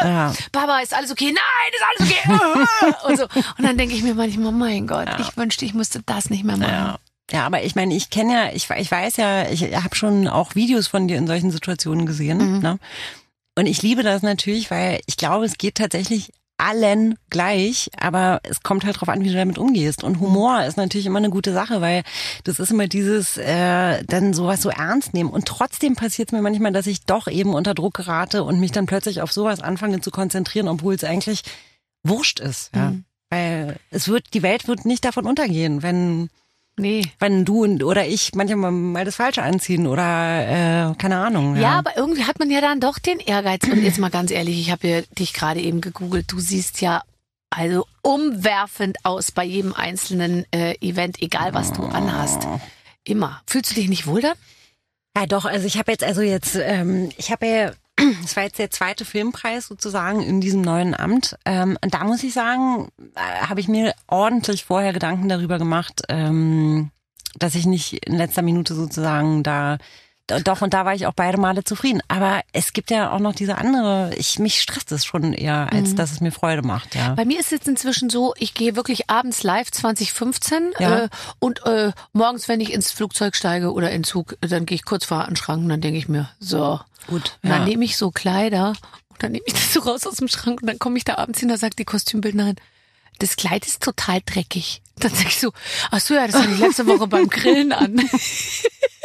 [0.00, 0.32] Ja.
[0.52, 1.32] Papa, ist alles okay?
[1.32, 2.94] Nein, ist alles okay.
[3.08, 3.24] Und, so.
[3.24, 6.56] und dann denke ich mir manchmal, mein Gott, ich wünschte, ich müsste das nicht mehr
[6.56, 6.70] machen.
[6.70, 6.98] Ja.
[7.30, 10.54] Ja, aber ich meine, ich kenne ja, ich, ich weiß ja, ich habe schon auch
[10.54, 12.60] Videos von dir in solchen Situationen gesehen.
[12.60, 12.78] Ne?
[13.54, 18.62] Und ich liebe das natürlich, weil ich glaube, es geht tatsächlich allen gleich, aber es
[18.62, 20.04] kommt halt drauf an, wie du damit umgehst.
[20.04, 22.02] Und Humor ist natürlich immer eine gute Sache, weil
[22.44, 25.30] das ist immer dieses äh, dann sowas so ernst nehmen.
[25.30, 28.72] Und trotzdem passiert es mir manchmal, dass ich doch eben unter Druck gerate und mich
[28.72, 31.42] dann plötzlich auf sowas anfange zu konzentrieren, obwohl es eigentlich
[32.02, 32.74] wurscht ist.
[32.74, 32.90] Ja.
[32.90, 33.04] Mhm.
[33.30, 36.28] Weil es wird, die Welt wird nicht davon untergehen, wenn
[36.78, 37.02] Nee.
[37.18, 41.56] Wenn du oder ich manchmal mal das Falsche anziehen oder äh, keine Ahnung.
[41.56, 41.62] Ja.
[41.62, 43.64] ja, aber irgendwie hat man ja dann doch den Ehrgeiz.
[43.64, 46.30] Und jetzt mal ganz ehrlich, ich habe ja dich gerade eben gegoogelt.
[46.30, 47.02] Du siehst ja
[47.50, 52.46] also umwerfend aus bei jedem einzelnen äh, Event, egal was du anhast.
[53.04, 53.42] Immer.
[53.46, 54.36] Fühlst du dich nicht wohl dann?
[55.16, 55.44] Ja, doch.
[55.44, 57.72] Also ich habe jetzt also jetzt ähm, ich habe ja
[58.24, 61.36] es war jetzt der zweite Filmpreis sozusagen in diesem neuen Amt.
[61.44, 66.90] Ähm, da muss ich sagen, äh, habe ich mir ordentlich vorher Gedanken darüber gemacht, ähm,
[67.36, 69.78] dass ich nicht in letzter Minute sozusagen da
[70.44, 72.00] doch und da war ich auch beide Male zufrieden.
[72.08, 74.14] Aber es gibt ja auch noch diese andere.
[74.16, 75.96] Ich mich stresst es schon eher, als mhm.
[75.96, 76.94] dass es mir Freude macht.
[76.94, 77.14] Ja.
[77.14, 81.04] Bei mir ist es jetzt inzwischen so, ich gehe wirklich abends live 2015 ja.
[81.04, 81.08] äh,
[81.38, 85.04] und äh, morgens, wenn ich ins Flugzeug steige oder in Zug, dann gehe ich kurz
[85.04, 87.38] vor den Schrank und dann denke ich mir, so, Gut.
[87.42, 88.74] Und dann nehme ich so Kleider
[89.08, 91.16] und dann nehme ich das so raus aus dem Schrank und dann komme ich da
[91.16, 92.56] abends hin, da sagt die Kostümbildnerin,
[93.18, 94.82] das Kleid ist total dreckig.
[95.00, 95.52] Dann sag ich so,
[95.90, 97.96] ach so, ja, das hatte ich letzte Woche beim Grillen an.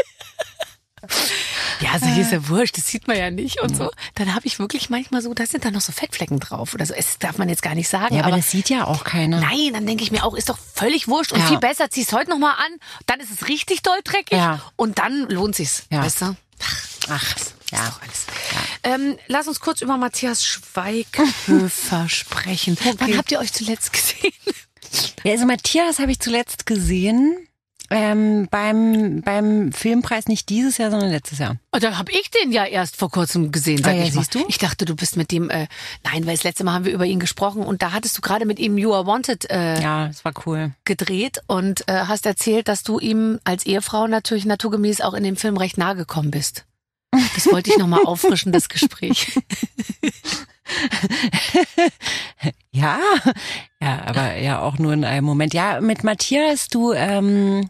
[1.79, 3.91] ja, also hier ist ja wurscht, das sieht man ja nicht und so.
[4.15, 6.93] Dann habe ich wirklich manchmal so, da sind da noch so Fettflecken drauf oder so.
[6.93, 8.15] Es darf man jetzt gar nicht sagen.
[8.15, 9.39] Ja, aber, aber das sieht ja auch keiner.
[9.39, 11.47] Nein, dann denke ich mir auch, ist doch völlig wurscht und ja.
[11.47, 14.61] viel besser, zieh's heute nochmal an, dann ist es richtig doll dreckig ja.
[14.75, 15.83] und dann lohnt sich's.
[15.89, 16.03] Ja.
[16.03, 16.35] Weißt du?
[16.59, 17.35] Ach, Ach
[17.71, 17.79] ja.
[17.79, 18.93] ja.
[18.93, 22.77] Ähm, lass uns kurz über Matthias Schweighöfer sprechen.
[22.79, 22.95] Okay.
[22.99, 24.33] Wann habt ihr euch zuletzt gesehen?
[25.23, 27.47] Ja, also Matthias habe ich zuletzt gesehen.
[27.95, 31.57] Ähm, beim, beim Filmpreis nicht dieses Jahr, sondern letztes Jahr.
[31.71, 34.33] Oh, da habe ich den ja erst vor kurzem gesehen, sag ah, ja, ich siehst
[34.33, 34.41] mal.
[34.41, 34.49] du?
[34.49, 35.67] Ich dachte, du bist mit dem, äh,
[36.03, 38.47] nein, weil das letzte Mal haben wir über ihn gesprochen und da hattest du gerade
[38.47, 40.71] mit ihm You Are Wanted äh, ja, das war cool.
[40.85, 45.35] gedreht und äh, hast erzählt, dass du ihm als Ehefrau natürlich naturgemäß auch in dem
[45.35, 46.65] Film recht nahe gekommen bist.
[47.35, 49.31] Das wollte ich nochmal auffrischen, das Gespräch.
[52.71, 52.97] ja,
[53.79, 55.53] ja, aber ja auch nur in einem Moment.
[55.53, 57.69] Ja, mit Matthias, du, ähm,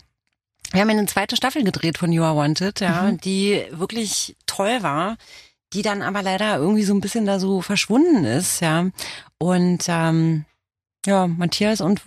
[0.74, 3.20] wir haben eine zweite Staffel gedreht von You Are Wanted, ja, mhm.
[3.20, 5.18] die wirklich toll war,
[5.72, 8.90] die dann aber leider irgendwie so ein bisschen da so verschwunden ist, ja.
[9.38, 10.46] Und ähm,
[11.06, 12.02] ja, Matthias und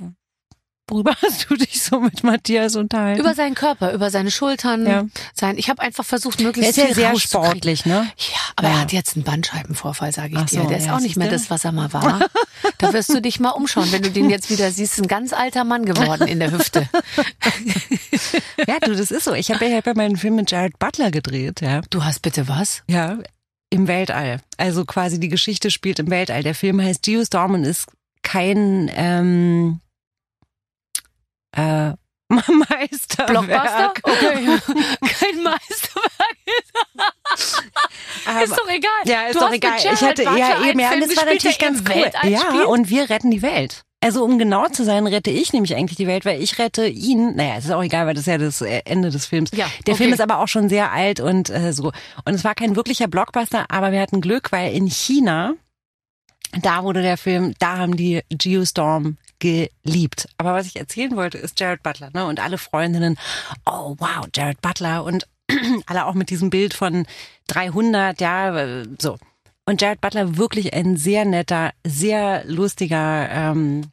[0.88, 3.20] Worüber hast du dich so mit Matthias unterhalten?
[3.20, 4.86] Über seinen Körper, über seine Schultern.
[4.86, 5.06] Ja.
[5.34, 8.08] Sein, ich habe einfach versucht, möglichst er ist ja sehr sportlich, ne?
[8.16, 8.74] Ja, aber ja.
[8.74, 10.62] er hat jetzt einen Bandscheibenvorfall, sage ich Ach dir.
[10.62, 12.20] So, Der ist ja, auch nicht mehr das, was er mal war.
[12.78, 15.00] da wirst du dich mal umschauen, wenn du den jetzt wieder siehst.
[15.00, 16.88] Ein ganz alter Mann geworden in der Hüfte.
[18.66, 19.34] ja, du, das ist so.
[19.34, 21.80] Ich habe ja, hab ja meinen Film mit Jared Butler gedreht, ja.
[21.90, 22.84] Du hast bitte was?
[22.88, 23.18] Ja,
[23.70, 24.40] im Weltall.
[24.56, 26.44] Also quasi die Geschichte spielt im Weltall.
[26.44, 27.86] Der Film heißt Geostorm und ist
[28.22, 29.80] kein ähm,
[31.52, 31.92] äh,
[32.28, 33.28] Meisterwerk.
[33.28, 33.92] Blockbuster?
[34.02, 34.34] Okay.
[35.00, 36.36] Kein Meisterwerk.
[38.42, 38.90] ist doch egal.
[39.04, 39.78] Ja, ist du doch egal.
[39.78, 42.10] Ich hatte ja eben, ja, das war natürlich ganz cool.
[42.30, 43.82] Ja, und wir retten die Welt.
[44.00, 47.34] Also um genau zu sein, rette ich nämlich eigentlich die Welt, weil ich rette ihn.
[47.34, 49.50] Naja, es ist auch egal, weil das ist ja das äh, Ende des Films.
[49.52, 50.02] Ja, Der okay.
[50.02, 51.92] Film ist aber auch schon sehr alt und äh, so.
[52.24, 55.54] Und es war kein wirklicher Blockbuster, aber wir hatten Glück, weil in China,
[56.60, 59.16] da wurde der Film, da haben die Geostorm
[59.82, 60.28] geliebt.
[60.38, 62.26] Aber was ich erzählen wollte, ist Jared Butler, ne?
[62.26, 63.18] Und alle Freundinnen,
[63.64, 65.26] oh wow, Jared Butler und
[65.86, 67.06] alle auch mit diesem Bild von
[67.48, 69.18] 300, ja, so.
[69.64, 73.90] Und Jared Butler wirklich ein sehr netter, sehr lustiger, ähm,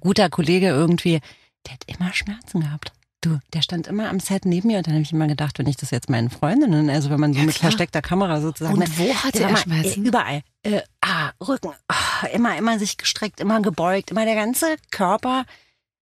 [0.00, 1.20] guter Kollege irgendwie.
[1.66, 2.92] Der hat immer Schmerzen gehabt.
[3.22, 5.68] Du, der stand immer am Set neben mir und dann habe ich immer gedacht, wenn
[5.68, 8.74] ich das jetzt meinen Freundinnen, also wenn man so ja, mit versteckter Kamera sozusagen.
[8.74, 10.04] Und wo hatte er Schmerzen?
[10.04, 10.42] Überall.
[10.64, 11.70] Äh, ah, Rücken.
[11.88, 15.44] Oh, immer, immer sich gestreckt, immer gebeugt, immer der ganze Körper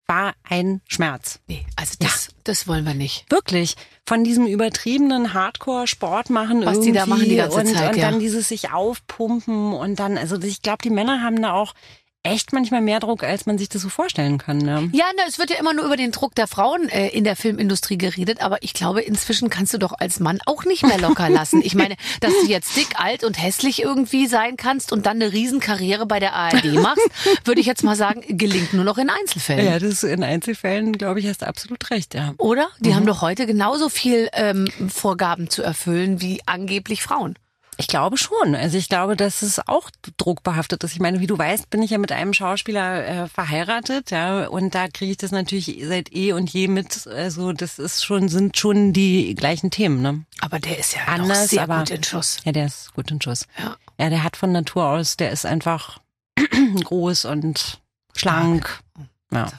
[0.07, 1.41] war ein Schmerz.
[1.47, 2.33] Nee, also das, ja.
[2.45, 3.27] das wollen wir nicht.
[3.31, 3.77] Wirklich.
[4.07, 7.99] Von diesem übertriebenen Hardcore-Sport machen Was irgendwie die da machen die ganze und, Zeit, und
[7.99, 8.11] ja.
[8.11, 11.75] dann dieses sich aufpumpen und dann, also ich glaube, die Männer haben da auch
[12.23, 14.59] echt manchmal mehr Druck, als man sich das so vorstellen kann.
[14.59, 14.91] Ne?
[14.93, 17.35] Ja, ne, es wird ja immer nur über den Druck der Frauen äh, in der
[17.35, 21.31] Filmindustrie geredet, aber ich glaube, inzwischen kannst du doch als Mann auch nicht mehr locker
[21.31, 21.63] lassen.
[21.65, 25.33] Ich meine, dass du jetzt dick, alt und hässlich irgendwie sein kannst und dann eine
[25.33, 27.09] Riesenkarriere bei der ARD machst,
[27.45, 29.65] würde ich jetzt mal sagen, gelingt nur noch in Einzelfällen.
[29.65, 32.35] Ja, das in Einzelfällen, glaube ich, hast du absolut recht, ja.
[32.37, 32.69] Oder?
[32.81, 32.97] Die mhm.
[32.97, 37.37] haben doch heute genauso viel ähm, Vorgaben zu erfüllen wie angeblich Frauen.
[37.81, 38.55] Ich glaube schon.
[38.55, 40.93] Also ich glaube, dass es auch druckbehaftet ist.
[40.93, 44.75] Ich meine, wie du weißt, bin ich ja mit einem Schauspieler äh, verheiratet, ja, und
[44.75, 47.07] da kriege ich das natürlich seit eh und je mit.
[47.07, 50.25] Also das ist schon, sind schon die gleichen Themen, ne?
[50.41, 52.39] Aber der ist ja anders, sehr aber, gut in Schuss.
[52.45, 53.47] Ja, der ist gut in Schuss.
[53.59, 53.77] Ja.
[53.99, 56.01] ja, der hat von Natur aus, der ist einfach
[56.85, 57.81] groß und
[58.15, 58.81] schlank.
[58.99, 59.05] Ja.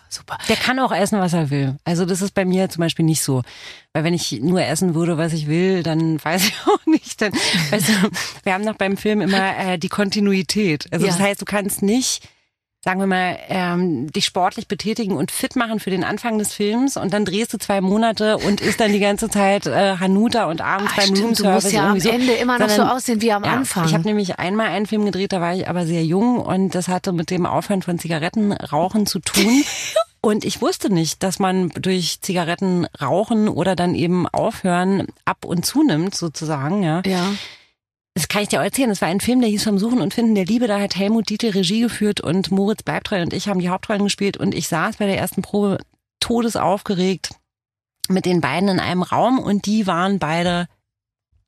[0.09, 0.37] Super.
[0.49, 1.77] Der kann auch essen, was er will.
[1.85, 3.41] Also das ist bei mir zum Beispiel nicht so.
[3.93, 7.21] Weil wenn ich nur essen würde, was ich will, dann weiß ich auch nicht.
[7.21, 7.31] Dann,
[7.69, 7.93] weißt du,
[8.43, 10.87] wir haben noch beim Film immer äh, die Kontinuität.
[10.91, 11.11] Also Ja.
[11.13, 12.27] das heißt, du kannst nicht,
[12.83, 16.97] sagen wir mal, ähm, dich sportlich betätigen und fit machen für den Anfang des Films
[16.97, 20.61] und dann drehst du zwei Monate und isst dann die ganze Zeit äh, Hanuta und
[20.61, 22.09] abends Ah, beim stimmt, du musst ja am so.
[22.09, 23.85] Ende immer noch so Sondern- aussehen wie am ja, Anfang.
[23.85, 26.87] Ich habe nämlich einmal einen Film gedreht, da war ich aber sehr jung und das
[26.87, 29.63] hatte mit dem Aufhören von Zigarettenrauchen zu tun.
[30.23, 35.65] Und ich wusste nicht, dass man durch Zigaretten rauchen oder dann eben aufhören ab und
[35.65, 37.01] zunimmt sozusagen, ja.
[37.07, 37.25] ja.
[38.13, 38.89] Das kann ich dir auch erzählen.
[38.89, 40.67] Das war ein Film, der hieß Vom Suchen und Finden der Liebe.
[40.67, 44.35] Da hat Helmut Dietl Regie geführt und Moritz Bleibtreu und ich haben die Hauptrollen gespielt.
[44.37, 45.77] Und ich saß bei der ersten Probe
[46.19, 47.29] todesaufgeregt
[48.09, 50.67] mit den beiden in einem Raum und die waren beide,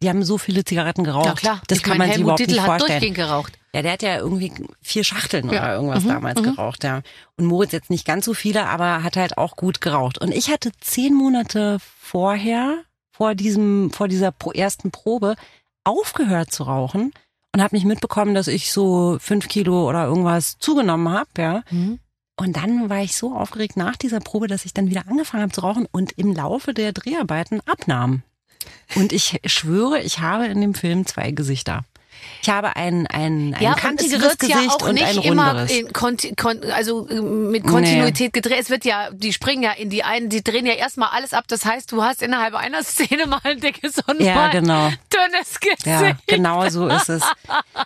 [0.01, 1.26] die haben so viele Zigaretten geraucht.
[1.28, 1.61] Ja klar.
[1.68, 2.89] Das ich kann meine, man sich Helmut überhaupt Dietl nicht hat vorstellen.
[3.01, 3.59] durchgehend geraucht.
[3.76, 5.64] Ja, der hat ja irgendwie vier Schachteln Ja.
[5.64, 6.43] oder irgendwas Mhm, damals mhm.
[6.43, 7.01] geraucht, ja.
[7.38, 10.20] Und Moritz jetzt nicht ganz so viele, aber hat halt auch gut geraucht.
[10.20, 15.36] Und ich hatte zehn Monate vorher, vor diesem, vor dieser ersten Probe,
[15.84, 17.13] aufgehört zu rauchen
[17.53, 21.63] und habe nicht mitbekommen, dass ich so fünf Kilo oder irgendwas zugenommen habe, ja.
[21.69, 21.99] Mhm.
[22.36, 25.53] Und dann war ich so aufgeregt nach dieser Probe, dass ich dann wieder angefangen habe
[25.53, 28.23] zu rauchen und im Laufe der Dreharbeiten abnahm.
[28.95, 31.86] Und ich schwöre, ich habe in dem Film zwei Gesichter.
[32.41, 35.05] Ich habe ein, ein, ein Ja, und es kantigeres wird Gesicht ja auch und nicht
[35.05, 38.59] ein immer Konti kon also äh, mit Kontinuität gedreht.
[38.59, 41.45] Es wird ja, die springen ja in die einen, die drehen ja erstmal alles ab.
[41.47, 44.89] Das heißt, du hast innerhalb einer Szene mal ein dickes und Ja, mal genau.
[45.11, 45.86] dünnes Gesicht.
[45.86, 47.24] Ja, genau so ist es.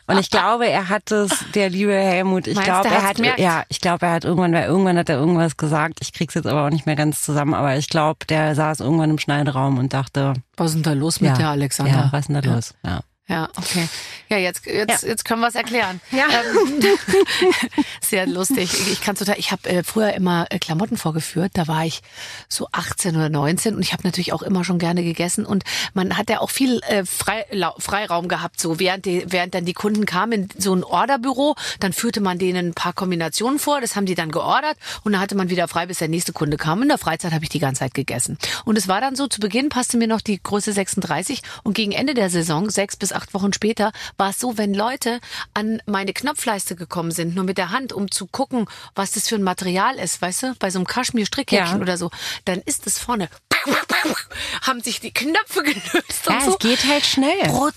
[0.07, 3.39] Und ich glaube, er hat es, der liebe Helmut, ich Meinst glaube, er hat, gemerkt?
[3.39, 5.99] ja, ich glaube, er hat irgendwann, weil irgendwann hat er irgendwas gesagt.
[6.01, 9.09] Ich krieg's jetzt aber auch nicht mehr ganz zusammen, aber ich glaube, der saß irgendwann
[9.11, 11.91] im Schneideraum und dachte, Was ist denn da los mit ja, der Alexander?
[11.91, 12.73] Ja, was ist denn da los?
[12.85, 13.01] Ja.
[13.29, 13.87] Ja, okay.
[14.29, 15.09] Ja, jetzt, jetzt, Ja.
[15.09, 15.99] jetzt können wir es erklären.
[16.11, 16.25] Ja.
[16.29, 16.81] Ähm,
[18.01, 18.71] sehr lustig.
[18.91, 21.51] Ich, kann total, ich habe äh, früher immer äh, Klamotten vorgeführt.
[21.55, 22.01] Da war ich
[22.47, 25.63] so 18 oder 19 und ich habe natürlich auch immer schon gerne gegessen und
[25.93, 28.61] man hat ja auch viel äh, Freilau Freiraum gehabt.
[28.61, 32.39] So während die, während dann die Kunden kamen in so ein Orderbüro, dann führte man
[32.39, 33.81] denen ein paar Kombinationen vor.
[33.81, 36.55] Das haben die dann geordert und dann hatte man wieder frei, bis der nächste Kunde
[36.55, 36.81] kam.
[36.81, 38.37] In der Freizeit habe ich die ganze Zeit gegessen.
[38.63, 41.91] Und es war dann so, zu Beginn passte mir noch die Größe 36 und gegen
[41.91, 45.19] Ende der Saison, sechs bis acht Wochen später, war es so, wenn Leute
[45.53, 48.65] an meine Knopfleiste gekommen sind, nur mit der Hand, um zu gucken,
[48.95, 51.81] was das für ein Material ist, weißt du, bei so einem Kaschmir-Strickhäkchen Ja.
[51.81, 52.09] oder so,
[52.45, 53.29] dann ist es vorne,
[54.61, 56.51] haben sich die Knöpfe gelöst Ja, und so.
[56.51, 57.37] es geht halt schnell.
[57.47, 57.73] Brutal.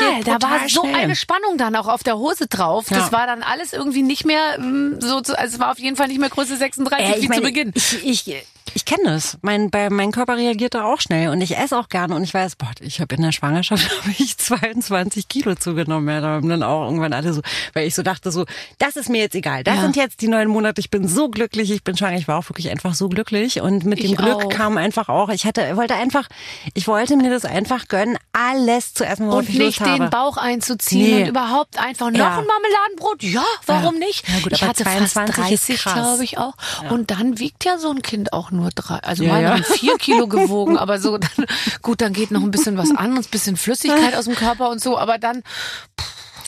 [0.00, 0.94] Ja, geht da brutal war so schnell.
[0.96, 2.86] eine Spannung dann auch auf der Hose drauf.
[2.88, 3.12] Das Ja.
[3.12, 6.20] war dann alles irgendwie nicht mehr mm, so, also es war auf jeden Fall nicht
[6.20, 7.72] mehr Größe 36 Äh, wie meine, zu Beginn.
[7.74, 8.44] Ich, ich,
[8.74, 9.38] ich kenne das.
[9.42, 12.32] Mein, bei, mein Körper reagiert da auch schnell und ich esse auch gerne und ich
[12.34, 16.08] weiß, boah, ich habe in der Schwangerschaft habe ich 22 Kilo zugenommen.
[16.08, 17.40] Ja, da haben dann auch irgendwann alle so,
[17.74, 18.44] weil ich so dachte so,
[18.78, 19.64] das ist mir jetzt egal.
[19.64, 19.82] Das Ja.
[19.82, 20.80] sind jetzt die neun Monate.
[20.80, 21.70] Ich bin so glücklich.
[21.70, 22.16] Ich bin schwanger.
[22.18, 24.48] Ich war auch wirklich einfach so glücklich und mit dem Ich Glück auch.
[24.48, 25.28] kam einfach auch.
[25.30, 26.28] Ich hatte, wollte einfach,
[26.74, 29.98] ich wollte mir das einfach gönnen, alles zu essen, worauf Und ich nicht Lust habe.
[30.04, 31.22] den Bauch einzuziehen Nee.
[31.22, 32.38] und überhaupt einfach noch Ja.
[32.38, 33.22] ein Marmeladenbrot.
[33.22, 34.28] Ja, warum nicht?
[34.28, 35.92] Ja, gut, ich aber hatte 22 fast ist 30, krass.
[35.94, 36.54] glaube ich auch.
[36.90, 38.96] Und dann wiegt ja so ein Kind auch nur drei.
[38.98, 39.50] Also Ja, meine ja.
[39.54, 41.46] haben vier Kilo gewogen, aber so dann,
[41.82, 44.80] gut, dann geht noch ein bisschen was an, ein bisschen Flüssigkeit aus dem Körper und
[44.80, 45.42] so, aber dann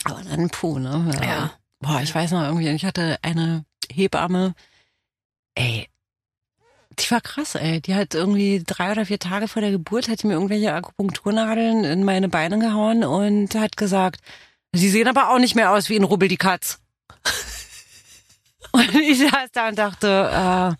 [0.05, 1.11] Aber dann puh, ne?
[1.21, 1.25] Ja.
[1.25, 1.51] Ja.
[1.81, 4.55] Boah, ich weiß noch irgendwie, ich hatte eine Hebamme,
[5.55, 5.89] ey,
[6.99, 7.81] die war krass, ey.
[7.81, 11.85] Die hat irgendwie drei oder vier Tage vor der Geburt hat die mir irgendwelche Akupunkturnadeln
[11.85, 14.21] in meine Beine gehauen und hat gesagt,
[14.73, 16.81] sie sehen aber auch nicht mehr aus wie ein Rubbel die Katz.
[18.73, 20.75] Und ich saß da und dachte, äh,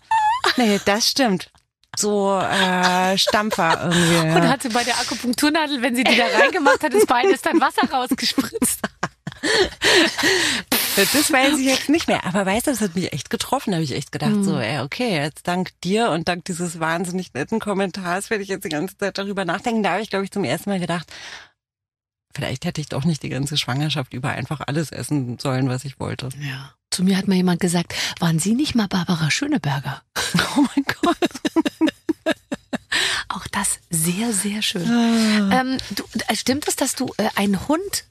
[0.57, 1.49] nee, das stimmt.
[1.95, 4.13] So äh, Stampfer irgendwie.
[4.27, 4.35] Ja.
[4.35, 7.59] und hatte bei der Akupunkturnadel, wenn sie die da reingemacht hat, ins Bein ist dann
[7.61, 8.79] Wasser rausgespritzt.
[10.95, 12.23] Das weiß ich jetzt nicht mehr.
[12.25, 13.71] Aber weißt du, das hat mich echt getroffen.
[13.71, 17.33] Da habe ich echt gedacht, so, ey, okay, jetzt dank dir und dank dieses wahnsinnig
[17.33, 19.83] netten Kommentars werde ich jetzt die ganze Zeit darüber nachdenken.
[19.83, 21.11] Da habe ich, glaube ich, zum ersten Mal gedacht,
[22.35, 25.99] vielleicht hätte ich doch nicht die ganze Schwangerschaft über einfach alles essen sollen, was ich
[25.99, 26.29] wollte.
[26.39, 26.73] Ja.
[26.93, 30.03] Zu mir hat mal jemand gesagt, waren Sie nicht mal Barbara Schöneberger?
[30.55, 31.17] Oh mein Gott.
[33.29, 34.87] Auch das sehr, sehr schön.
[34.87, 35.61] Ah.
[35.61, 38.05] Ähm, du, äh, stimmt es, dass du äh, einen Hund,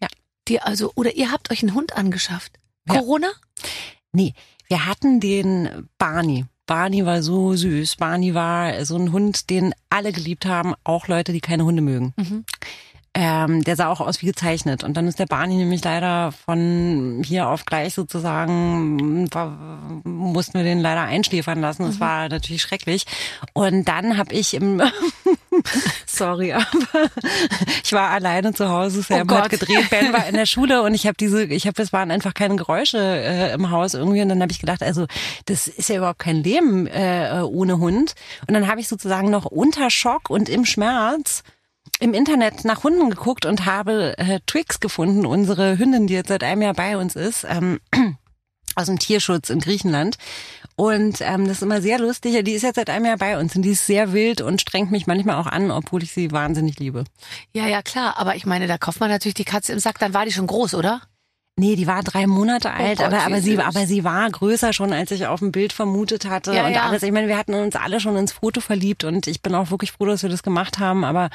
[0.00, 0.06] Ja.
[0.46, 2.52] dir also, oder ihr habt euch einen Hund angeschafft?
[2.86, 2.94] Ja.
[3.00, 3.32] Corona?
[4.12, 4.34] Nee,
[4.68, 6.44] wir hatten den Barney.
[6.66, 7.96] Barney war so süß.
[7.96, 12.14] Barney war so ein Hund, den alle geliebt haben, auch Leute, die keine Hunde mögen.
[12.16, 12.44] Mhm.
[13.14, 14.84] Ähm, der sah auch aus wie gezeichnet.
[14.84, 19.58] Und dann ist der Barney nämlich leider von hier auf gleich sozusagen, war,
[20.04, 21.84] mussten wir den leider einschläfern lassen.
[21.84, 23.04] Das war natürlich schrecklich.
[23.52, 24.80] Und dann habe ich im
[26.06, 26.64] Sorry, aber
[27.84, 29.02] ich war alleine zu Hause.
[29.02, 31.80] Sam Oh hat gedreht, Ben war in der Schule und ich habe diese, ich habe,
[31.82, 35.06] es waren einfach keine Geräusche äh, im Haus irgendwie und dann habe ich gedacht, also
[35.46, 38.14] das ist ja überhaupt kein Leben äh, ohne Hund.
[38.46, 41.42] Und dann habe ich sozusagen noch unter Schock und im Schmerz
[42.00, 46.42] im Internet nach Hunden geguckt und habe äh, Twix gefunden, unsere Hündin, die jetzt seit
[46.44, 47.44] einem Jahr bei uns ist.
[47.48, 47.80] Ähm,
[48.74, 50.16] aus dem Tierschutz in Griechenland.
[50.76, 52.42] Und ähm, das ist immer sehr lustig.
[52.44, 54.90] Die ist jetzt seit einem Jahr bei uns und die ist sehr wild und strengt
[54.90, 57.04] mich manchmal auch an, obwohl ich sie wahnsinnig liebe.
[57.52, 58.16] Ja, ja, klar.
[58.16, 59.98] Aber ich meine, da kauft man natürlich die Katze im Sack.
[59.98, 61.02] Dann war die schon groß, oder?
[61.56, 64.90] Nee, die war drei Monate alt, Gott, aber, aber sie, aber sie war größer schon,
[64.94, 66.84] als ich auf dem Bild vermutet hatte Ja, und ja.
[66.84, 67.02] alles.
[67.02, 69.92] Ich meine, wir hatten uns alle schon ins Foto verliebt und ich bin auch wirklich
[69.92, 71.04] froh, dass wir das gemacht haben.
[71.04, 71.28] Aber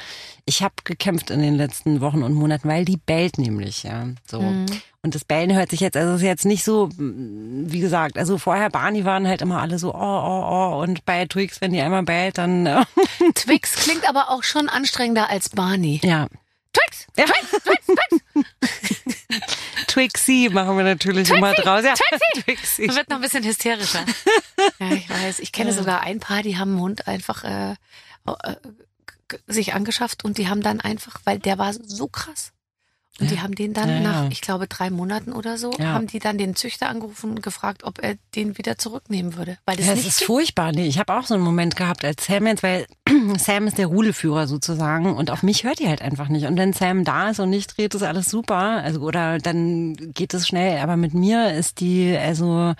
[0.44, 4.08] ich habe gekämpft in den letzten Wochen und Monaten, weil die bellt nämlich, ja.
[4.28, 4.40] So.
[4.42, 4.66] Mhm.
[5.02, 8.38] Und das Bellen hört sich jetzt, also ist jetzt nicht so, mm, wie gesagt, also
[8.38, 10.82] vorher Barney waren halt immer alle so, oh, oh, oh.
[10.82, 12.84] Und bei Twix, wenn die einmal bellt, dann, äh,
[13.36, 16.00] Twix klingt aber auch schon anstrengender als Barney.
[16.02, 16.26] ja.
[16.72, 17.06] Twix!
[17.16, 17.24] Ja.
[19.98, 21.82] Twixie machen wir natürlich immer draus.
[21.84, 21.94] Ja,
[22.42, 22.86] Twixie.
[22.86, 24.04] Man wird noch ein bisschen hysterischer.
[24.78, 25.40] ja, ich weiß.
[25.40, 28.54] Ich kenne sogar ein Paar, die haben einen Hund einfach äh, äh,
[29.48, 32.52] sich angeschafft und die haben dann einfach, weil der war so krass.
[33.20, 34.00] Und die haben den dann Ja, ja.
[34.00, 35.94] nach, ich glaube, drei Monaten oder so, Ja.
[35.94, 39.58] haben die dann den Züchter angerufen und gefragt, ob er den wieder zurücknehmen würde.
[39.66, 40.70] Weil das Ja, es nicht ist furchtbar.
[40.72, 42.86] Nee, ich habe auch so einen Moment gehabt als Sam jetzt, weil
[43.38, 46.46] Sam ist der Rudelführer sozusagen und auf mich hört die halt einfach nicht.
[46.46, 48.82] Und wenn Sam da ist und nicht dreht, ist alles super.
[48.84, 50.78] Also oder dann geht es schnell.
[50.78, 52.74] Aber mit mir ist die also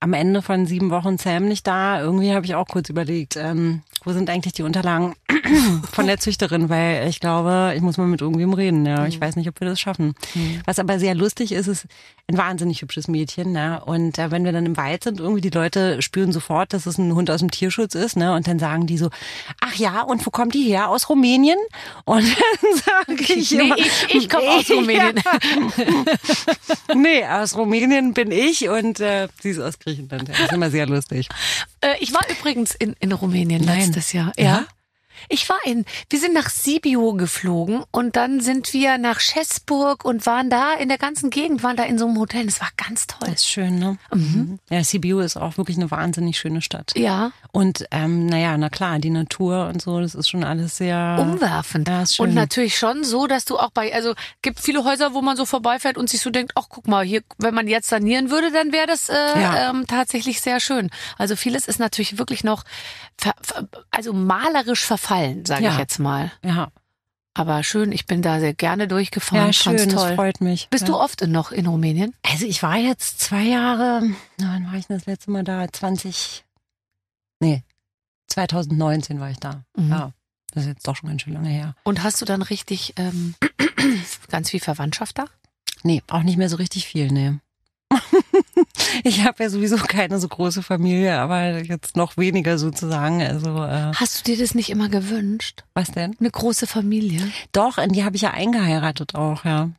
[0.00, 2.00] am Ende von sieben Wochen Sam nicht da.
[2.00, 5.14] Irgendwie habe ich auch kurz überlegt, ähm, wo sind eigentlich die Unterlagen
[5.92, 8.86] von der Züchterin, weil ich glaube, ich muss mal mit irgendwem reden.
[8.86, 10.14] Ja, ich weiß nicht, ob wir das schaffen.
[10.64, 11.86] Was aber sehr lustig ist, ist
[12.28, 13.52] ein wahnsinnig hübsches Mädchen.
[13.52, 13.82] Ne?
[13.84, 16.98] Und äh, wenn wir dann im Wald sind, irgendwie die Leute spüren sofort, dass es
[16.98, 18.16] ein Hund aus dem Tierschutz ist.
[18.16, 18.32] Ne?
[18.34, 19.10] Und dann sagen die so,
[19.60, 20.88] ach ja, und wo kommt die her?
[20.88, 21.58] Aus Rumänien?
[22.04, 25.16] Und dann sage ich Nee, immer, ich- ich komm aus Rumänien.
[25.16, 26.94] Ja.
[26.94, 30.28] nee, aus Rumänien bin ich und äh, sie ist aus Griechenland.
[30.28, 31.28] Das ist immer sehr lustig.
[31.80, 33.78] Äh, ich war übrigens in, in Rumänien Nein.
[33.96, 34.32] Letztes Jahr.
[34.36, 34.44] Ja?
[34.44, 34.64] Ja.
[35.30, 40.26] Ich war in, wir sind nach Sibiu geflogen und dann sind wir nach Schäßburg und
[40.26, 42.44] waren da in der ganzen Gegend, waren da in so einem Hotel.
[42.44, 43.20] Das war ganz toll.
[43.30, 43.96] Das ist schön, ne?
[44.12, 44.58] Mhm.
[44.68, 46.92] Ja, Sibiu ist auch wirklich eine wahnsinnig schöne Stadt.
[46.96, 51.16] Ja, Und ähm, naja, na klar, die Natur und so, das ist schon alles sehr
[51.18, 51.88] umwerfend.
[51.88, 52.28] Ja, ist schön.
[52.28, 55.46] und natürlich schon so, dass du auch bei, also gibt viele Häuser, wo man so
[55.46, 58.70] vorbeifährt und sich so denkt, ach guck mal, hier, wenn man jetzt sanieren würde, dann
[58.70, 59.70] wäre das äh, Ja.
[59.70, 60.90] ähm, tatsächlich sehr schön.
[61.16, 62.64] Also vieles ist natürlich wirklich noch,
[63.18, 65.72] ver, ver, also malerisch verfallen, sage Ja.
[65.72, 66.30] ich jetzt mal.
[66.44, 66.68] Ja,
[67.34, 69.36] Aber schön, ich bin da sehr gerne durchgefahren.
[69.48, 70.14] ja fand's schön, das toll.
[70.14, 70.68] freut mich.
[70.70, 70.94] Bist ja.
[70.94, 72.14] du oft noch in Rumänien?
[72.22, 74.02] Also ich war jetzt zwei Jahre,
[74.38, 75.66] wann war ich das letzte Mal da?
[75.70, 76.44] 20,
[77.40, 77.62] nee,
[78.28, 79.64] 2019 war ich da.
[79.76, 79.90] Mhm.
[79.90, 80.12] Ja,
[80.52, 81.74] das ist jetzt doch schon ganz schön lange her.
[81.84, 83.34] Und hast du dann richtig ähm,
[84.30, 85.26] ganz viel Verwandtschaft da?
[85.82, 87.34] Nee, auch nicht mehr so richtig viel, nee.
[89.04, 93.22] ich habe ja sowieso keine so große Familie, aber jetzt noch weniger sozusagen.
[93.22, 95.64] Also äh, Hast du dir das nicht immer gewünscht?
[95.74, 96.16] was denn?
[96.18, 97.20] Eine große Familie?
[97.52, 99.70] Doch, in die habe ich ja eingeheiratet auch, ja.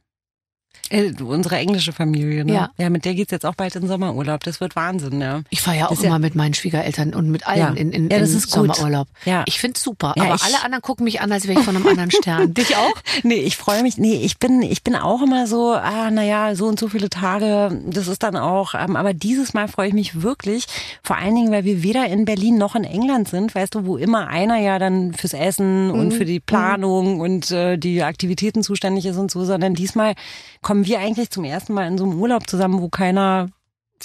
[0.89, 2.53] Äh, unsere englische Familie, ne?
[2.53, 2.69] Ja.
[2.77, 4.43] Ja, mit der geht's jetzt auch bald in Sommerurlaub.
[4.43, 5.41] Das wird Wahnsinn, ja.
[5.49, 7.69] Ich fahre ja auch ist ja- immer mit meinen Schwiegereltern und mit allen Ja.
[7.69, 8.73] in, in, Ja, das in ist gut.
[8.75, 9.07] Sommerurlaub.
[9.25, 9.43] Ja.
[9.47, 11.85] Ich find's super, aber ich- alle anderen gucken mich an, als wäre ich von einem
[11.87, 12.53] anderen Stern.
[12.53, 12.93] Dich auch?
[13.23, 13.97] Nee, ich freue mich.
[13.97, 17.81] Nee, ich bin, ich bin auch immer so, ah, naja, so und so viele Tage,
[17.87, 20.65] das ist dann auch, ähm, aber dieses Mal freue ich mich wirklich,
[21.03, 23.97] vor allen Dingen, weil wir weder in Berlin noch in England sind, weißt du, wo
[23.97, 29.05] immer einer ja dann fürs Essen und für die Planung und äh, die Aktivitäten zuständig
[29.05, 30.13] ist und so, sondern diesmal
[30.61, 33.49] kommen wir eigentlich zum ersten Mal in so einem Urlaub zusammen, wo keiner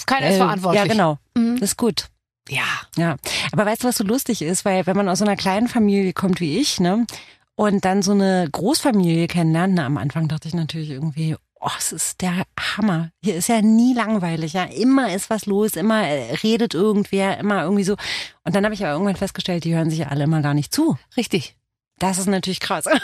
[0.07, 0.83] Keiner ist äh, verantwortlich.
[0.83, 1.19] Ja, genau.
[1.35, 1.61] Mhm.
[1.61, 2.07] Das ist gut.
[2.49, 2.65] Ja.
[2.97, 3.17] Ja,
[3.53, 4.65] aber weißt du, was so lustig ist?
[4.65, 7.07] Weil wenn man aus so einer kleinen Familie kommt wie ich, ne,
[7.55, 11.93] und dann so eine Großfamilie kennenlernt, na, am Anfang dachte ich natürlich irgendwie, oh, es
[11.93, 13.11] ist der Hammer.
[13.23, 14.65] Hier ist ja nie langweilig, ja.
[14.65, 17.97] Immer ist was los, immer äh, redet irgendwer, immer irgendwie so.
[18.45, 20.75] Und dann habe ich aber irgendwann festgestellt, die hören sich ja alle immer gar nicht
[20.75, 20.99] zu.
[21.17, 21.57] Richtig.
[21.99, 22.87] Das ist natürlich krass.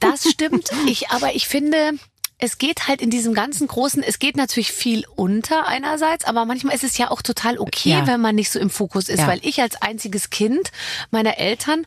[0.00, 0.70] Das stimmt.
[0.88, 1.92] Ich, aber ich finde,
[2.38, 6.74] es geht halt in diesem ganzen großen, es geht natürlich viel unter einerseits, aber manchmal
[6.74, 8.06] ist es ja auch total okay, Ja.
[8.06, 9.26] wenn man nicht so im Fokus ist, Ja.
[9.26, 10.70] weil ich als einziges Kind
[11.10, 11.86] meiner Eltern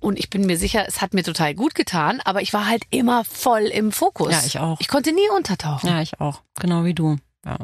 [0.00, 2.84] und ich bin mir sicher, es hat mir total gut getan, aber ich war halt
[2.90, 4.32] immer voll im Fokus.
[4.32, 4.80] Ja, ich auch.
[4.80, 5.88] Ich konnte nie untertauchen.
[5.88, 6.40] ja, ich auch.
[6.60, 7.18] Genau wie du.
[7.44, 7.58] Ja.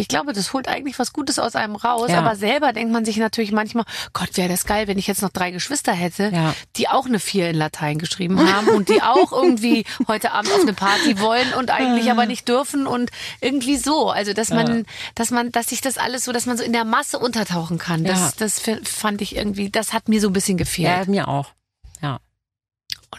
[0.00, 2.18] Ich glaube, das holt eigentlich was Gutes aus einem raus, Ja.
[2.20, 3.84] aber selber denkt man sich natürlich manchmal,
[4.14, 6.54] Gott, wäre das geil, wenn ich jetzt noch drei Geschwister hätte, Ja.
[6.76, 10.62] die auch eine Vier in Latein geschrieben haben und die auch irgendwie heute Abend auf
[10.62, 13.10] eine Party wollen und eigentlich aber nicht dürfen und
[13.42, 14.10] irgendwie so.
[14.10, 16.84] Also, dass man, dass man, dass sich das alles so, dass man so in der
[16.84, 18.02] Masse untertauchen kann.
[18.04, 18.32] Das, Ja.
[18.38, 20.88] das fand ich irgendwie, das hat mir so ein bisschen gefehlt.
[20.88, 21.46] Ja, mir auch.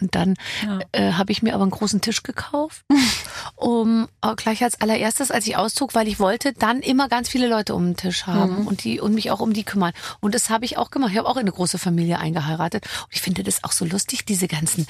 [0.00, 0.80] Und dann ja.
[0.92, 2.84] äh, habe ich mir aber einen großen Tisch gekauft,
[3.56, 7.46] um äh, gleich als allererstes, als ich auszog, weil ich wollte dann immer ganz viele
[7.46, 8.66] Leute um den Tisch haben mhm.
[8.66, 9.92] und die und mich auch um die kümmern.
[10.20, 11.12] Und das habe ich auch gemacht.
[11.12, 12.86] Ich habe auch in eine große Familie eingeheiratet.
[13.02, 14.86] Und ich finde das auch so lustig, diese ganzen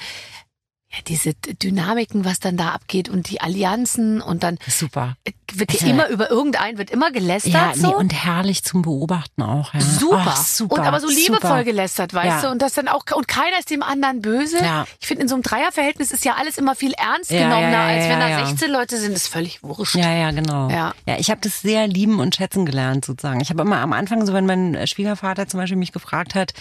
[0.93, 5.15] ja, diese Dynamiken, was dann da abgeht und die Allianzen und dann super
[5.55, 7.87] wird also, immer über irgendeinen wird immer gelästert ja, so.
[7.87, 9.81] nee, und herrlich zum Beobachten auch ja.
[9.81, 10.35] super.
[10.35, 11.63] Oh, super und aber so liebevoll super.
[11.63, 12.41] gelästert weißt ja.
[12.41, 14.85] du und das dann auch und keiner ist dem anderen böse ja.
[14.99, 18.19] ich finde in so einem Dreierverhältnis ist ja alles immer viel ernst genommener als wenn
[18.19, 21.61] da 16 Leute sind ist völlig wurscht ja ja genau ja, ja ich habe das
[21.61, 25.47] sehr lieben und schätzen gelernt sozusagen ich habe immer am Anfang so wenn mein Schwiegervater
[25.47, 26.53] zum Beispiel mich gefragt hat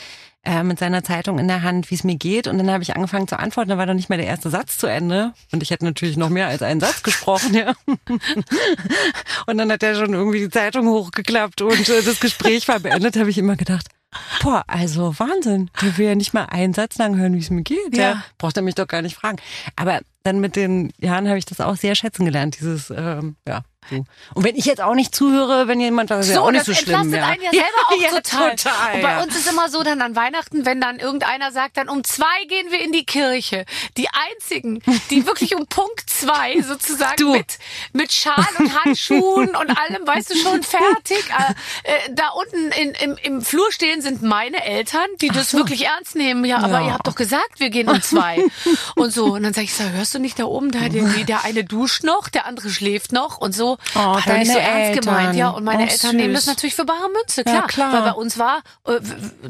[0.44, 2.46] äh, mit seiner Zeitung in der Hand, wie es mir geht.
[2.46, 4.78] Und dann habe ich angefangen zu antworten, da war noch nicht mal der erste Satz
[4.78, 5.32] zu Ende.
[5.52, 7.74] Und ich hätte natürlich noch mehr als einen Satz gesprochen, ja.
[9.46, 13.16] Und dann hat er schon irgendwie die Zeitung hochgeklappt und äh, das Gespräch war beendet,
[13.16, 13.86] habe ich immer gedacht,
[14.42, 15.70] Boah, also Wahnsinn.
[15.80, 17.96] Der will ja nicht mal einen Satz lang hören, wie es mir geht.
[17.96, 18.02] Ja.
[18.02, 18.24] ja.
[18.38, 19.38] Braucht er mich doch gar nicht fragen.
[19.76, 23.62] Aber dann mit den Jahren habe ich das auch sehr schätzen gelernt, dieses, ähm, ja,
[23.90, 24.04] so.
[24.34, 26.74] Und wenn ich jetzt auch nicht zuhöre, wenn jemand was so, ja auch nicht so
[26.74, 27.12] schlimm.
[27.12, 27.26] Ja.
[27.26, 28.56] einen ja selber auch ja, total.
[28.56, 28.94] total.
[28.94, 29.22] Und bei ja.
[29.22, 32.70] uns ist immer so, dann an Weihnachten, wenn dann irgendeiner sagt, dann um zwei gehen
[32.70, 33.64] wir in die Kirche.
[33.96, 37.32] Die einzigen, die wirklich um Punkt zwei sozusagen du.
[37.32, 37.58] mit
[37.92, 41.24] mit Schal und Handschuhen und allem, weißt du schon, fertig.
[41.84, 45.58] Äh, äh, da unten in, im, im Flur stehen sind meine Eltern, die das so.
[45.58, 46.44] wirklich ernst nehmen.
[46.44, 48.44] Ja, aber ihr habt doch gesagt, wir gehen um zwei
[48.94, 49.34] und so.
[49.34, 52.04] Und dann sag ich, so, hörst du nicht da oben, da der, der eine duscht
[52.04, 53.71] noch, der andere schläft noch und so.
[53.94, 55.04] Oh, hat deine nicht so ernst Eltern.
[55.04, 55.50] gemeint, ja.
[55.50, 56.14] Und meine oh, Eltern süß.
[56.14, 57.54] nehmen das natürlich für bare Münze, klar.
[57.56, 57.92] Ja, klar.
[57.92, 59.00] Weil bei uns war, äh,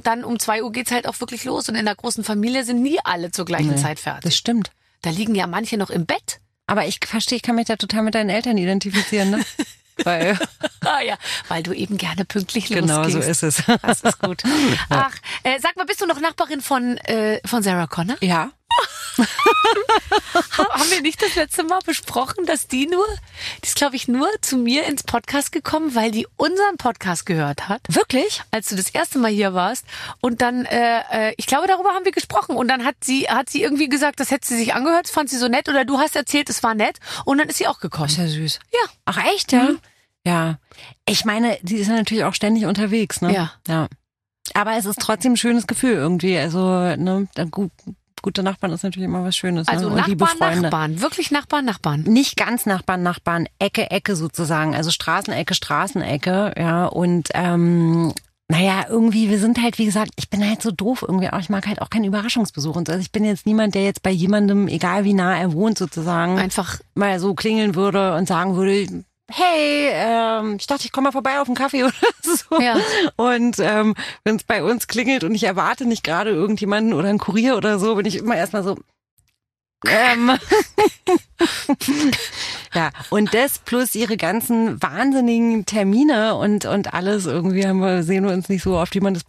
[0.03, 1.69] dann um zwei Uhr geht's halt auch wirklich los.
[1.69, 4.25] Und in der großen Familie sind nie alle zur gleichen nee, Zeit fertig.
[4.25, 4.71] Das stimmt.
[5.03, 6.41] Da liegen ja manche noch im Bett.
[6.67, 9.45] Aber ich verstehe, ich kann mich da total mit deinen Eltern identifizieren, ne?
[10.05, 10.39] Weil,
[10.81, 11.17] ah ja,
[11.49, 13.15] weil du eben gerne pünktlich genau losgehst.
[13.15, 13.63] Genau, so ist es.
[13.83, 14.43] Das ist gut.
[14.89, 18.17] Ach, äh, sag mal, bist du noch Nachbarin von, äh, von Sarah Connor?
[18.21, 18.51] Ja.
[20.59, 23.07] Haben wir nicht das letzte Mal besprochen, dass die nur,
[23.63, 27.69] die ist glaube ich nur zu mir ins Podcast gekommen, weil die unseren Podcast gehört
[27.69, 27.83] hat.
[27.89, 28.43] Wirklich?
[28.51, 29.85] Als du das erste Mal hier warst.
[30.21, 32.57] Und dann, äh, äh ich glaube, darüber haben wir gesprochen.
[32.57, 35.39] Und dann hat sie, hat sie irgendwie gesagt, das hätte sie sich angehört, fand sie
[35.39, 35.69] so nett.
[35.69, 36.99] Oder du hast erzählt, es war nett.
[37.25, 38.09] Und dann ist sie auch gekommen.
[38.09, 38.59] Ist ja süß.
[38.73, 38.91] Ja.
[39.05, 39.65] Ach echt, ja?
[39.65, 39.79] Mhm.
[40.25, 40.59] Ja.
[41.07, 43.35] Ich meine, die ist ja natürlich auch ständig unterwegs, ne?
[43.35, 43.53] Ja.
[43.67, 43.89] Ja.
[44.55, 46.37] Aber es ist trotzdem ein schönes Gefühl irgendwie.
[46.39, 46.61] Also,
[46.97, 47.71] ne, gut,
[48.23, 49.69] gute Nachbarn ist natürlich immer was Schönes.
[49.69, 49.97] Also ne?
[49.97, 52.03] Nachbarn, Nachbarn, wirklich Nachbarn, Nachbarn.
[52.03, 54.75] Nicht ganz Nachbarn, Nachbarn, Ecke, Ecke sozusagen.
[54.75, 56.87] Also Straßenecke, Straßenecke, ja.
[56.87, 58.13] Und ähm,
[58.49, 61.39] naja, irgendwie, wir sind halt, wie gesagt, ich bin halt so doof irgendwie auch.
[61.41, 62.93] Ich mag halt auch keinen Überraschungsbesuch und so.
[62.93, 66.39] Also ich bin jetzt niemand, der jetzt bei jemandem, egal wie nah er wohnt, sozusagen,
[66.39, 71.13] einfach mal so klingeln würde und sagen würde, hey, ähm, ich dachte, ich komme mal
[71.13, 71.93] vorbei auf einen Kaffee oder
[72.23, 72.61] so.
[72.61, 72.77] Ja.
[73.17, 73.95] Und ähm,
[74.25, 77.79] wenn es bei uns klingelt und ich erwarte nicht gerade irgendjemanden oder einen Kurier oder
[77.79, 78.77] so, bin ich immer erstmal so.
[79.85, 80.31] Ähm.
[82.75, 88.25] ja, und das plus ihre ganzen wahnsinnigen Termine und, und alles, irgendwie haben wir, sehen
[88.25, 89.25] wir uns nicht so oft, wie man das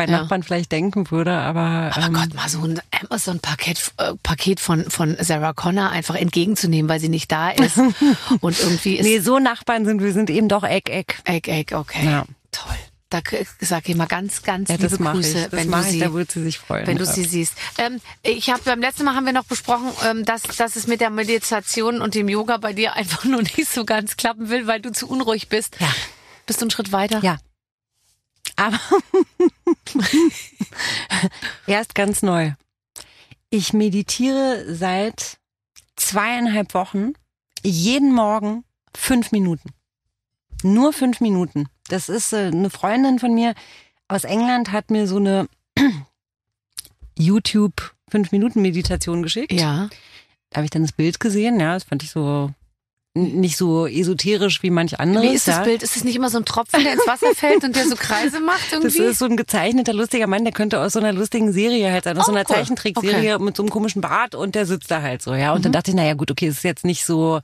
[0.00, 0.20] bei ja.
[0.20, 1.90] Nachbarn vielleicht denken würde, aber.
[1.94, 6.88] Aber ähm, Gott, mal so ein Amazon-Paket äh, Paket von, von Sarah Connor einfach entgegenzunehmen,
[6.88, 7.76] weil sie nicht da ist.
[8.40, 9.04] und irgendwie ist.
[9.04, 11.18] Nee, so Nachbarn sind wir, sind eben doch Eck, Eck.
[11.24, 12.06] Eck, Eck, okay.
[12.06, 12.24] Ja.
[12.50, 12.76] Toll.
[13.10, 13.20] Da
[13.58, 16.60] sag ich mal ganz, ganz ja, liebe Grüße, wenn du sie, da würde sie sich
[16.60, 16.86] freuen.
[16.86, 17.54] Wenn du sie siehst.
[17.76, 21.00] Ähm, ich habe beim letzten Mal haben wir noch besprochen, ähm, dass, dass es mit
[21.00, 24.80] der Meditation und dem Yoga bei dir einfach nur nicht so ganz klappen will, weil
[24.80, 25.76] du zu unruhig bist.
[25.80, 25.92] Ja.
[26.46, 27.18] Bist du einen Schritt weiter?
[27.22, 27.38] Ja.
[28.56, 28.76] Aber
[31.66, 32.52] erst ganz neu.
[33.50, 35.38] Ich meditiere seit
[35.96, 37.12] zweieinhalb Wochen
[37.62, 39.70] jeden Morgen fünf Minuten.
[40.62, 41.68] Nur fünf Minuten.
[41.88, 43.54] Das ist äh, eine Freundin von mir
[44.10, 45.48] aus England hat mir so eine
[47.18, 49.52] YouTube fünf Minuten Meditation geschickt.
[49.52, 49.88] Ja.
[50.50, 51.60] Da habe ich dann das Bild gesehen.
[51.60, 52.50] Ja, das fand ich so
[53.14, 55.28] nicht so esoterisch wie manch anderes.
[55.28, 55.62] Wie ist das ja.
[55.64, 55.82] Bild?
[55.82, 58.38] Ist es nicht immer so ein Tropfen, der ins Wasser fällt und der so Kreise
[58.40, 58.98] macht irgendwie?
[58.98, 62.04] Das ist so ein gezeichneter, lustiger Mann, der könnte aus so einer lustigen Serie halt
[62.04, 63.44] sein, aus oh, so einer Zeichentrickserie okay.
[63.44, 65.52] mit so einem komischen Bart und der sitzt da halt so, ja.
[65.52, 65.62] Und mhm.
[65.64, 67.40] dann dachte ich, naja gut, okay, es ist jetzt nicht so,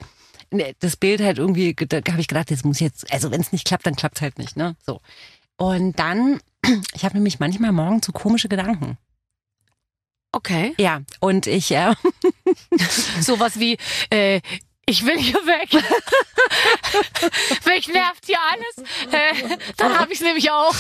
[0.53, 3.51] ne, das Bild halt irgendwie, da habe ich gedacht, das muss jetzt, also wenn es
[3.51, 4.77] nicht klappt, dann klappt es halt nicht, ne?
[4.87, 5.01] So.
[5.57, 6.41] Und dann,
[6.95, 8.99] ich habe nämlich manchmal morgen so komische Gedanken.
[10.31, 10.75] Okay.
[10.79, 11.95] Ja, und ich äh,
[13.21, 13.79] sowas wie
[14.11, 14.41] äh,
[14.87, 15.73] ich will hier weg.
[17.67, 18.89] Mich nervt hier alles.
[19.13, 20.75] Äh, dann habe ich nämlich auch.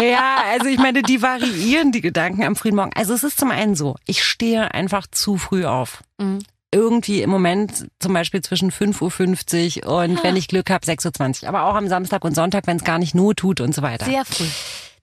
[0.00, 2.92] ja, also ich meine, die variieren die Gedanken am frühen Morgen.
[2.94, 6.02] Also es ist zum einen so, ich stehe einfach zu früh auf.
[6.18, 6.38] Mhm.
[6.72, 11.48] Irgendwie im Moment zum Beispiel zwischen 5.50 Uhr und wenn ich Glück habe 6.20 Uhr.
[11.48, 14.04] Aber auch am Samstag und Sonntag, wenn es gar nicht not tut und so weiter.
[14.04, 14.46] Sehr früh.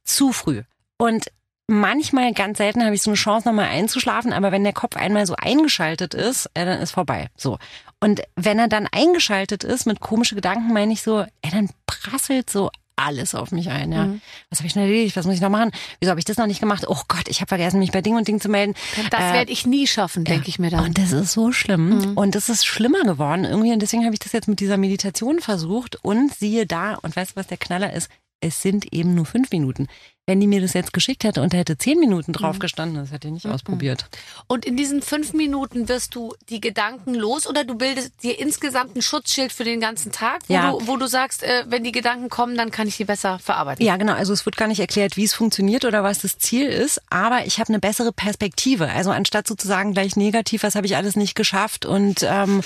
[0.05, 0.63] Zu früh.
[0.97, 1.25] Und
[1.68, 5.26] manchmal, ganz selten habe ich so eine Chance, nochmal einzuschlafen, aber wenn der Kopf einmal
[5.26, 7.30] so eingeschaltet ist, äh, dann ist vorbei.
[7.36, 7.59] So.
[7.99, 12.49] Und wenn er dann eingeschaltet ist mit komischen Gedanken, meine ich so, ey, dann prasselt
[12.49, 13.91] so alles auf mich ein.
[13.91, 14.05] Ja.
[14.05, 14.22] Mhm.
[14.49, 15.15] Was habe ich noch erledigt?
[15.15, 15.72] Was muss ich noch machen?
[15.99, 16.86] Wieso habe ich das noch nicht gemacht?
[16.88, 18.74] Oh Gott, ich habe vergessen, mich bei Ding und Ding zu melden.
[19.11, 20.49] Das äh, werde ich nie schaffen, denke ja.
[20.49, 20.86] ich mir dann.
[20.86, 21.89] Und das ist so schlimm.
[21.89, 22.18] Mhm.
[22.18, 23.72] Und das ist schlimmer geworden irgendwie.
[23.72, 26.03] Und deswegen habe ich das jetzt mit dieser Meditation versucht.
[26.03, 28.09] Und siehe da, und weißt du, was der Knaller ist?
[28.39, 29.88] Es sind eben nur fünf Minuten.
[30.27, 32.59] Wenn die mir das jetzt geschickt hätte und da hätte zehn Minuten drauf mhm.
[32.59, 33.53] gestanden, das hätte ich nicht mhm.
[33.53, 34.09] ausprobiert.
[34.47, 38.95] Und in diesen fünf Minuten wirst du die Gedanken los oder du bildest dir insgesamt
[38.95, 40.71] ein Schutzschild für den ganzen Tag, wo, ja.
[40.71, 43.83] du, wo du sagst, äh, wenn die Gedanken kommen, dann kann ich die besser verarbeiten.
[43.83, 44.13] Ja, genau.
[44.13, 47.45] Also es wird gar nicht erklärt, wie es funktioniert oder was das Ziel ist, aber
[47.45, 48.89] ich habe eine bessere Perspektive.
[48.89, 52.61] Also anstatt sozusagen gleich negativ, was habe ich alles nicht geschafft und ähm,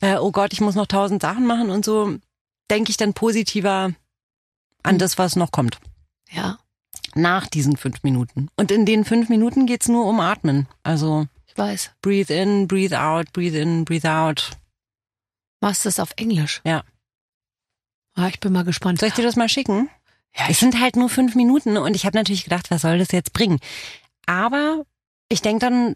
[0.00, 2.16] äh, oh Gott, ich muss noch tausend Sachen machen und so,
[2.70, 3.92] denke ich dann positiver
[4.88, 5.78] an das, was noch kommt.
[6.30, 6.58] Ja
[7.14, 8.48] nach diesen fünf Minuten.
[8.56, 10.66] Und in den fünf Minuten geht's nur um Atmen.
[10.82, 11.92] Also ich weiß.
[12.00, 14.52] Breathe in, breathe out, breathe in, breathe out.
[15.60, 16.60] Machst du das auf Englisch?
[16.64, 16.84] Ja.
[18.14, 19.00] Ah, ich bin mal gespannt.
[19.00, 19.90] Soll ich dir das mal schicken?
[20.36, 23.12] Ja, es sind halt nur fünf Minuten und ich habe natürlich gedacht, was soll das
[23.12, 23.58] jetzt bringen?
[24.26, 24.84] Aber
[25.28, 25.94] ich denke dann,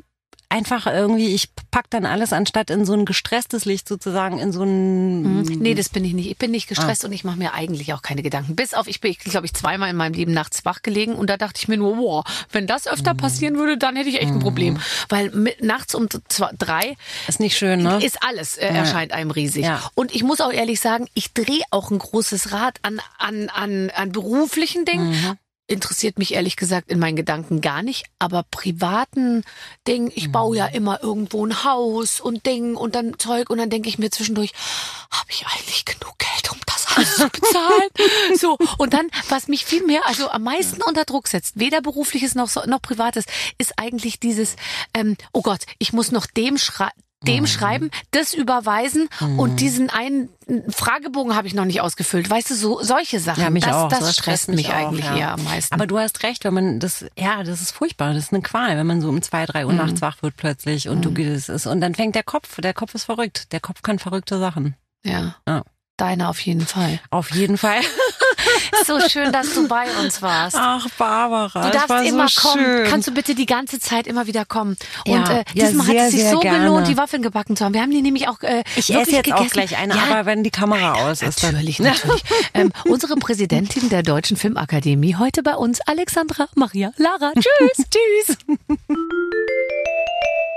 [0.52, 4.62] einfach irgendwie, ich pack dann alles anstatt in so ein gestresstes Licht sozusagen in so
[4.62, 5.22] ein.
[5.22, 5.58] Mhm.
[5.58, 6.30] Nee, das bin ich nicht.
[6.30, 7.08] Ich bin nicht gestresst ah.
[7.08, 8.54] und ich mache mir eigentlich auch keine Gedanken.
[8.54, 11.38] Bis auf, ich bin, glaube ich, zweimal in meinem Leben nachts wach gelegen und da
[11.38, 13.18] dachte ich mir nur, wow, wenn das öfter mhm.
[13.18, 14.40] passieren würde, dann hätte ich echt ein mhm.
[14.40, 14.78] Problem.
[15.08, 16.96] Weil mit, nachts um zwei, drei.
[17.26, 18.04] Ist nicht schön, ne?
[18.04, 19.64] Ist alles, äh, erscheint einem riesig.
[19.64, 19.80] Ja.
[19.94, 23.90] Und ich muss auch ehrlich sagen, ich drehe auch ein großes Rad an, an, an,
[23.90, 25.38] an beruflichen Dingen.
[25.76, 29.42] Mhm interessiert mich ehrlich gesagt in meinen Gedanken gar nicht, aber privaten
[29.88, 30.74] Dingen, ich baue ja mhm.
[30.74, 34.52] immer irgendwo ein Haus und Ding und dann Zeug und dann denke ich mir zwischendurch,
[35.10, 38.38] habe ich eigentlich genug Geld, um das Haus zu bezahlen?
[38.38, 42.36] so und dann, was mich viel mehr, also am meisten unter Druck setzt, weder berufliches
[42.36, 43.24] noch noch privates,
[43.58, 44.54] ist eigentlich dieses,
[44.94, 47.46] ähm, oh Gott, ich muss noch dem schreiben dem mhm.
[47.46, 49.38] schreiben, das überweisen mhm.
[49.38, 50.28] und diesen einen
[50.68, 52.28] Fragebogen habe ich noch nicht ausgefüllt.
[52.28, 53.42] Weißt du, so solche Sachen.
[53.42, 53.88] Ja, mich das, auch.
[53.88, 55.16] das, das stresst mich, mich eigentlich ja.
[55.16, 55.74] eher am meisten.
[55.74, 58.14] Aber du hast recht, wenn man das, ja, das ist furchtbar.
[58.14, 59.78] Das ist eine Qual, wenn man so um zwei, drei Uhr mhm.
[59.78, 61.14] nachts wach wird plötzlich und mhm.
[61.14, 62.60] du es und dann fängt der Kopf.
[62.60, 63.52] Der Kopf ist verrückt.
[63.52, 64.76] Der Kopf kann verrückte Sachen.
[65.04, 65.36] Ja.
[65.46, 65.62] ja.
[65.96, 67.00] Deine auf jeden Fall.
[67.10, 67.80] Auf jeden Fall.
[68.84, 70.56] so schön, dass du bei uns warst.
[70.58, 71.70] Ach, Barbara.
[71.70, 72.64] Du darfst immer so kommen.
[72.64, 72.86] Schön.
[72.88, 74.76] Kannst du bitte die ganze Zeit immer wieder kommen?
[75.06, 76.60] Ja, Und äh, ja, diesmal sehr, hat es sich so gerne.
[76.60, 77.74] gelohnt, die Waffeln gebacken zu haben.
[77.74, 79.32] Wir haben die nämlich auch äh, Ich esse jetzt gegessen.
[79.32, 81.42] auch gleich eine, ja, aber wenn die Kamera aus ist.
[81.42, 82.22] Natürlich, natürlich.
[82.54, 87.32] ähm, unsere Präsidentin der Deutschen Filmakademie, heute bei uns, Alexandra Maria Lara.
[87.34, 88.36] Tschüss, tschüss.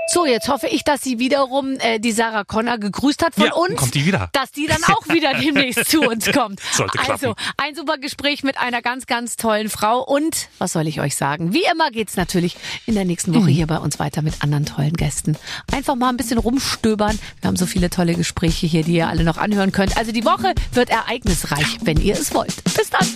[0.08, 3.54] So, jetzt hoffe ich, dass sie wiederum äh, die Sarah Connor gegrüßt hat von ja,
[3.54, 3.76] uns.
[3.76, 4.28] Kommt die wieder.
[4.32, 6.60] Dass die dann auch wieder demnächst zu uns kommt.
[6.72, 7.12] Sollte klappen.
[7.12, 10.02] Also, ein super Gespräch mit einer ganz, ganz tollen Frau.
[10.02, 11.52] Und was soll ich euch sagen?
[11.52, 14.94] Wie immer geht's natürlich in der nächsten Woche hier bei uns weiter mit anderen tollen
[14.94, 15.36] Gästen.
[15.72, 17.18] Einfach mal ein bisschen rumstöbern.
[17.40, 19.96] Wir haben so viele tolle Gespräche hier, die ihr alle noch anhören könnt.
[19.96, 22.62] Also die Woche wird ereignisreich, wenn ihr es wollt.
[22.62, 23.06] Bis dann.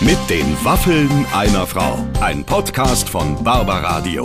[0.00, 2.06] Mit den Waffeln einer Frau.
[2.20, 4.24] Ein Podcast von Barbaradio.